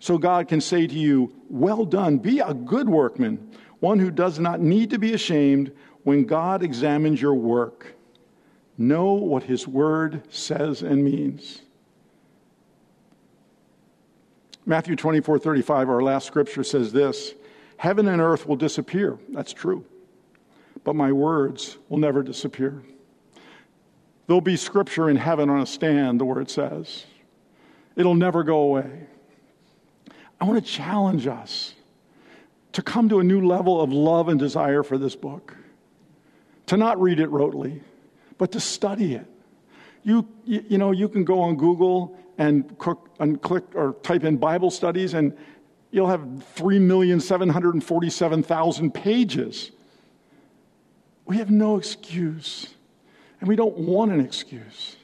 so 0.00 0.18
God 0.18 0.48
can 0.48 0.60
say 0.60 0.86
to 0.86 0.94
you, 0.94 1.34
Well 1.48 1.84
done, 1.84 2.18
be 2.18 2.40
a 2.40 2.54
good 2.54 2.88
workman, 2.88 3.52
one 3.80 3.98
who 3.98 4.10
does 4.10 4.38
not 4.38 4.60
need 4.60 4.90
to 4.90 4.98
be 4.98 5.14
ashamed, 5.14 5.72
when 6.04 6.24
God 6.24 6.62
examines 6.62 7.20
your 7.20 7.34
work, 7.34 7.94
know 8.76 9.12
what 9.12 9.42
his 9.42 9.68
word 9.68 10.22
says 10.30 10.82
and 10.82 11.04
means. 11.04 11.62
Matthew 14.64 14.96
24 14.96 15.38
35, 15.38 15.88
our 15.88 16.02
last 16.02 16.26
scripture 16.26 16.62
says 16.62 16.92
this 16.92 17.34
Heaven 17.78 18.08
and 18.08 18.20
earth 18.20 18.46
will 18.46 18.56
disappear. 18.56 19.18
That's 19.30 19.52
true. 19.52 19.84
But 20.84 20.94
my 20.94 21.12
words 21.12 21.78
will 21.88 21.98
never 21.98 22.22
disappear. 22.22 22.82
There'll 24.26 24.40
be 24.40 24.56
scripture 24.56 25.08
in 25.08 25.16
heaven 25.16 25.48
on 25.48 25.60
a 25.60 25.66
stand, 25.66 26.20
the 26.20 26.24
word 26.24 26.50
says. 26.50 27.04
It'll 27.96 28.14
never 28.14 28.44
go 28.44 28.58
away. 28.58 29.06
I 30.40 30.44
want 30.44 30.64
to 30.64 30.70
challenge 30.70 31.26
us 31.26 31.74
to 32.72 32.82
come 32.82 33.08
to 33.08 33.20
a 33.20 33.24
new 33.24 33.46
level 33.46 33.80
of 33.80 33.90
love 33.92 34.28
and 34.28 34.38
desire 34.38 34.82
for 34.82 34.98
this 34.98 35.16
book, 35.16 35.56
to 36.66 36.76
not 36.76 37.00
read 37.00 37.18
it 37.18 37.30
rotely, 37.30 37.80
but 38.36 38.52
to 38.52 38.60
study 38.60 39.14
it. 39.14 39.24
You, 40.04 40.28
you, 40.44 40.76
know, 40.78 40.92
you 40.92 41.08
can 41.08 41.24
go 41.24 41.40
on 41.40 41.56
Google 41.56 42.16
and, 42.38 42.78
cook, 42.78 43.10
and 43.18 43.42
click 43.42 43.64
or 43.74 43.96
type 44.02 44.22
in 44.22 44.36
Bible 44.36 44.70
studies, 44.70 45.14
and 45.14 45.36
you'll 45.90 46.06
have 46.08 46.20
3,747,000 46.20 48.94
pages. 48.94 49.72
We 51.24 51.38
have 51.38 51.50
no 51.50 51.76
excuse, 51.76 52.72
and 53.40 53.48
we 53.48 53.56
don't 53.56 53.76
want 53.76 54.12
an 54.12 54.20
excuse. 54.20 54.94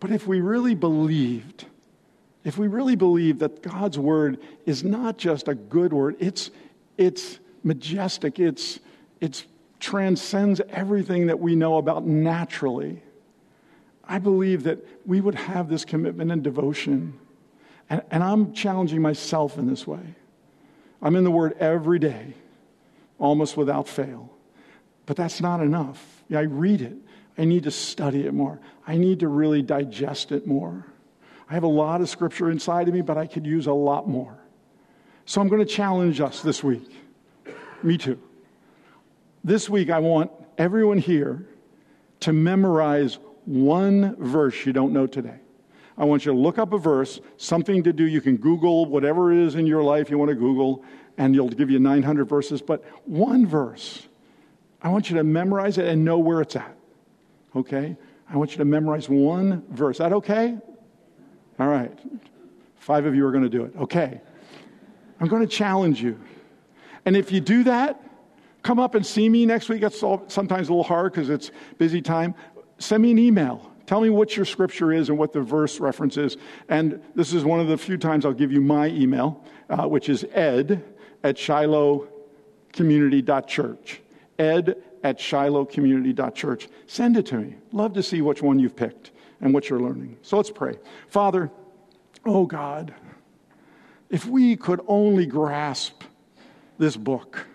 But 0.00 0.10
if 0.10 0.26
we 0.26 0.40
really 0.40 0.74
believed, 0.74 1.66
if 2.44 2.58
we 2.58 2.66
really 2.66 2.96
believe 2.96 3.38
that 3.38 3.62
God's 3.62 3.98
word 3.98 4.38
is 4.66 4.82
not 4.82 5.16
just 5.16 5.48
a 5.48 5.54
good 5.54 5.92
word, 5.92 6.16
it's, 6.18 6.50
it's 6.98 7.38
majestic, 7.62 8.40
it's, 8.40 8.80
it's 9.20 9.44
transcends 9.78 10.60
everything 10.70 11.26
that 11.26 11.38
we 11.38 11.54
know 11.54 11.76
about 11.76 12.06
naturally. 12.06 13.02
I 14.04 14.18
believe 14.18 14.64
that 14.64 14.78
we 15.06 15.20
would 15.20 15.34
have 15.34 15.68
this 15.68 15.84
commitment 15.84 16.32
and 16.32 16.42
devotion. 16.42 17.18
And, 17.88 18.02
and 18.10 18.22
I'm 18.22 18.52
challenging 18.52 19.02
myself 19.02 19.58
in 19.58 19.66
this 19.66 19.86
way. 19.86 20.14
I'm 21.00 21.16
in 21.16 21.24
the 21.24 21.30
Word 21.30 21.56
every 21.58 21.98
day, 21.98 22.34
almost 23.18 23.56
without 23.56 23.88
fail. 23.88 24.30
But 25.06 25.16
that's 25.16 25.40
not 25.40 25.60
enough. 25.60 26.22
I 26.32 26.40
read 26.40 26.80
it. 26.80 26.96
I 27.36 27.44
need 27.44 27.64
to 27.64 27.70
study 27.70 28.26
it 28.26 28.34
more. 28.34 28.60
I 28.86 28.96
need 28.96 29.20
to 29.20 29.28
really 29.28 29.62
digest 29.62 30.32
it 30.32 30.46
more. 30.46 30.86
I 31.52 31.54
have 31.54 31.64
a 31.64 31.66
lot 31.66 32.00
of 32.00 32.08
scripture 32.08 32.50
inside 32.50 32.88
of 32.88 32.94
me, 32.94 33.02
but 33.02 33.18
I 33.18 33.26
could 33.26 33.44
use 33.44 33.66
a 33.66 33.74
lot 33.74 34.08
more. 34.08 34.38
So 35.26 35.38
I'm 35.38 35.48
going 35.48 35.60
to 35.60 35.70
challenge 35.70 36.18
us 36.18 36.40
this 36.40 36.64
week. 36.64 36.90
Me 37.82 37.98
too. 37.98 38.18
This 39.44 39.68
week, 39.68 39.90
I 39.90 39.98
want 39.98 40.30
everyone 40.56 40.96
here 40.96 41.46
to 42.20 42.32
memorize 42.32 43.18
one 43.44 44.16
verse 44.16 44.64
you 44.64 44.72
don't 44.72 44.94
know 44.94 45.06
today. 45.06 45.40
I 45.98 46.06
want 46.06 46.24
you 46.24 46.32
to 46.32 46.38
look 46.38 46.56
up 46.56 46.72
a 46.72 46.78
verse, 46.78 47.20
something 47.36 47.82
to 47.82 47.92
do. 47.92 48.06
You 48.06 48.22
can 48.22 48.38
Google 48.38 48.86
whatever 48.86 49.30
it 49.30 49.46
is 49.46 49.54
in 49.54 49.66
your 49.66 49.82
life 49.82 50.08
you 50.08 50.16
want 50.16 50.30
to 50.30 50.34
Google, 50.34 50.82
and 51.18 51.34
you'll 51.34 51.50
give 51.50 51.70
you 51.70 51.78
900 51.78 52.24
verses, 52.24 52.62
but 52.62 52.82
one 53.04 53.46
verse. 53.46 54.08
I 54.80 54.88
want 54.88 55.10
you 55.10 55.18
to 55.18 55.22
memorize 55.22 55.76
it 55.76 55.86
and 55.86 56.02
know 56.02 56.18
where 56.18 56.40
it's 56.40 56.56
at. 56.56 56.74
Okay? 57.54 57.94
I 58.30 58.38
want 58.38 58.52
you 58.52 58.56
to 58.56 58.64
memorize 58.64 59.06
one 59.10 59.62
verse. 59.68 59.96
Is 59.96 59.98
that 59.98 60.14
okay? 60.14 60.56
All 61.58 61.68
right. 61.68 61.98
Five 62.76 63.06
of 63.06 63.14
you 63.14 63.26
are 63.26 63.30
going 63.30 63.44
to 63.44 63.50
do 63.50 63.64
it. 63.64 63.74
Okay. 63.76 64.20
I'm 65.20 65.28
going 65.28 65.42
to 65.42 65.48
challenge 65.48 66.02
you. 66.02 66.18
And 67.04 67.16
if 67.16 67.30
you 67.30 67.40
do 67.40 67.64
that, 67.64 68.00
come 68.62 68.78
up 68.78 68.94
and 68.94 69.04
see 69.06 69.28
me 69.28 69.44
next 69.46 69.68
week. 69.68 69.80
That's 69.80 70.00
sometimes 70.00 70.68
a 70.68 70.72
little 70.72 70.82
hard 70.82 71.12
because 71.12 71.30
it's 71.30 71.50
busy 71.78 72.02
time. 72.02 72.34
Send 72.78 73.02
me 73.02 73.12
an 73.12 73.18
email. 73.18 73.70
Tell 73.86 74.00
me 74.00 74.10
what 74.10 74.36
your 74.36 74.44
scripture 74.44 74.92
is 74.92 75.08
and 75.08 75.18
what 75.18 75.32
the 75.32 75.40
verse 75.40 75.80
reference 75.80 76.16
is. 76.16 76.36
And 76.68 77.02
this 77.14 77.32
is 77.32 77.44
one 77.44 77.60
of 77.60 77.68
the 77.68 77.78
few 77.78 77.98
times 77.98 78.24
I'll 78.24 78.32
give 78.32 78.50
you 78.50 78.60
my 78.60 78.88
email, 78.88 79.44
uh, 79.68 79.86
which 79.86 80.08
is 80.08 80.24
ed 80.32 80.82
at 81.22 81.36
shilohcommunity.church. 81.36 84.00
Ed 84.38 84.82
at 85.04 85.18
shilohcommunity.church. 85.18 86.68
Send 86.86 87.16
it 87.16 87.26
to 87.26 87.36
me. 87.36 87.56
Love 87.72 87.92
to 87.94 88.02
see 88.02 88.22
which 88.22 88.42
one 88.42 88.58
you've 88.58 88.76
picked 88.76 89.12
and 89.42 89.52
what 89.52 89.68
you're 89.68 89.80
learning. 89.80 90.16
So 90.22 90.38
let's 90.38 90.50
pray. 90.50 90.78
Father, 91.08 91.50
oh 92.24 92.46
God, 92.46 92.94
if 94.08 94.24
we 94.24 94.56
could 94.56 94.80
only 94.86 95.26
grasp 95.26 96.04
this 96.78 96.96
book 96.96 97.46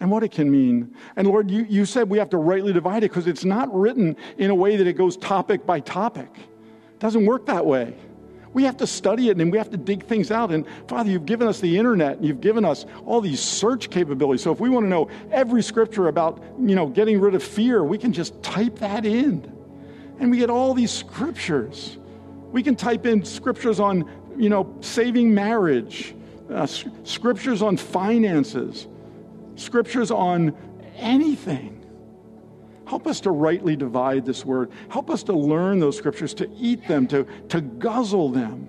and 0.00 0.10
what 0.10 0.24
it 0.24 0.32
can 0.32 0.50
mean. 0.50 0.96
And 1.14 1.28
Lord, 1.28 1.48
you, 1.48 1.64
you 1.68 1.84
said 1.84 2.10
we 2.10 2.18
have 2.18 2.30
to 2.30 2.36
rightly 2.36 2.72
divide 2.72 3.04
it 3.04 3.10
because 3.10 3.28
it's 3.28 3.44
not 3.44 3.72
written 3.72 4.16
in 4.36 4.50
a 4.50 4.54
way 4.54 4.74
that 4.74 4.86
it 4.88 4.94
goes 4.94 5.16
topic 5.16 5.64
by 5.64 5.78
topic. 5.78 6.28
It 6.34 6.98
doesn't 6.98 7.24
work 7.24 7.46
that 7.46 7.64
way. 7.64 7.94
We 8.52 8.64
have 8.64 8.76
to 8.78 8.86
study 8.86 9.28
it 9.28 9.40
and 9.40 9.50
we 9.52 9.58
have 9.58 9.70
to 9.70 9.76
dig 9.76 10.04
things 10.04 10.32
out. 10.32 10.50
And 10.50 10.66
Father, 10.88 11.08
you've 11.08 11.24
given 11.24 11.46
us 11.46 11.60
the 11.60 11.78
internet 11.78 12.16
and 12.16 12.26
you've 12.26 12.40
given 12.40 12.64
us 12.64 12.84
all 13.06 13.20
these 13.20 13.40
search 13.40 13.90
capabilities. 13.90 14.42
So 14.42 14.50
if 14.50 14.58
we 14.58 14.68
want 14.68 14.84
to 14.84 14.90
know 14.90 15.08
every 15.30 15.62
scripture 15.62 16.08
about, 16.08 16.42
you 16.58 16.74
know, 16.74 16.88
getting 16.88 17.20
rid 17.20 17.36
of 17.36 17.42
fear, 17.42 17.84
we 17.84 17.96
can 17.96 18.12
just 18.12 18.42
type 18.42 18.80
that 18.80 19.06
in. 19.06 19.50
And 20.22 20.30
we 20.30 20.38
get 20.38 20.50
all 20.50 20.72
these 20.72 20.92
scriptures. 20.92 21.98
We 22.52 22.62
can 22.62 22.76
type 22.76 23.06
in 23.06 23.24
scriptures 23.24 23.80
on, 23.80 24.08
you 24.36 24.48
know, 24.48 24.72
saving 24.80 25.34
marriage, 25.34 26.14
uh, 26.48 26.64
scriptures 26.64 27.60
on 27.60 27.76
finances, 27.76 28.86
scriptures 29.56 30.12
on 30.12 30.56
anything. 30.94 31.84
Help 32.86 33.08
us 33.08 33.20
to 33.22 33.32
rightly 33.32 33.74
divide 33.74 34.24
this 34.24 34.44
word. 34.44 34.70
Help 34.90 35.10
us 35.10 35.24
to 35.24 35.32
learn 35.32 35.80
those 35.80 35.98
scriptures, 35.98 36.34
to 36.34 36.48
eat 36.56 36.86
them, 36.86 37.08
to, 37.08 37.26
to 37.48 37.60
guzzle 37.60 38.28
them. 38.28 38.68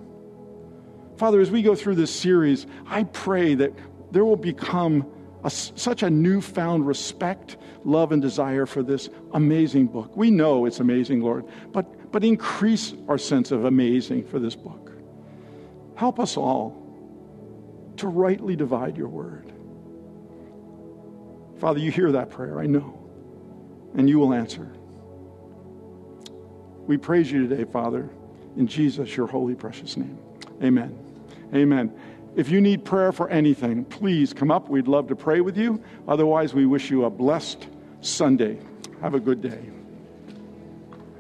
Father, 1.18 1.40
as 1.40 1.52
we 1.52 1.62
go 1.62 1.76
through 1.76 1.96
this 1.96 2.12
series, 2.12 2.66
I 2.88 3.04
pray 3.04 3.54
that 3.54 3.74
there 4.12 4.26
will 4.26 4.38
become 4.38 5.06
a, 5.44 5.50
such 5.50 6.04
a 6.04 6.10
newfound 6.10 6.88
respect, 6.88 7.58
love, 7.84 8.12
and 8.12 8.22
desire 8.22 8.66
for 8.66 8.84
this 8.84 9.10
amazing 9.34 9.88
book. 9.88 10.16
We 10.16 10.32
know 10.32 10.66
it's 10.66 10.80
amazing, 10.80 11.22
Lord, 11.22 11.46
but, 11.72 12.12
but 12.12 12.24
increase 12.24 12.94
our 13.08 13.18
sense 13.18 13.52
of 13.52 13.66
amazing 13.66 14.26
for 14.26 14.40
this 14.40 14.56
book. 14.56 14.92
Help 15.96 16.20
us 16.20 16.38
all 16.38 16.80
to 17.98 18.08
rightly 18.08 18.56
divide 18.56 18.98
your 18.98 19.08
word. 19.08 19.52
Father, 21.60 21.80
you 21.80 21.92
hear 21.92 22.12
that 22.12 22.30
prayer, 22.30 22.60
I 22.60 22.66
know, 22.66 23.00
and 23.96 24.10
you 24.10 24.20
will 24.20 24.34
answer. 24.34 24.72
We 26.88 26.98
praise 26.98 27.32
you 27.32 27.48
today, 27.48 27.64
Father, 27.64 28.10
in 28.58 28.68
Jesus, 28.68 29.16
your 29.16 29.28
holy, 29.28 29.56
precious 29.56 29.96
name. 29.96 30.18
Amen. 30.62 30.98
Amen. 31.54 31.94
If 32.36 32.50
you 32.50 32.62
need 32.62 32.84
prayer 32.84 33.12
for 33.12 33.30
anything, 33.30 33.86
please 33.86 34.34
come 34.34 34.50
up. 34.50 34.70
We'd 34.70 34.88
love 34.88 35.08
to 35.10 35.16
pray 35.16 35.42
with 35.42 35.58
you. 35.58 35.82
Otherwise, 36.08 36.54
we 36.54 36.66
wish 36.66 36.90
you 36.90 37.06
a 37.06 37.10
blessed 37.10 37.68
Sunday. 38.02 38.60
Have 39.02 39.14
a 39.14 39.20
good 39.20 39.42
day. 39.42 39.73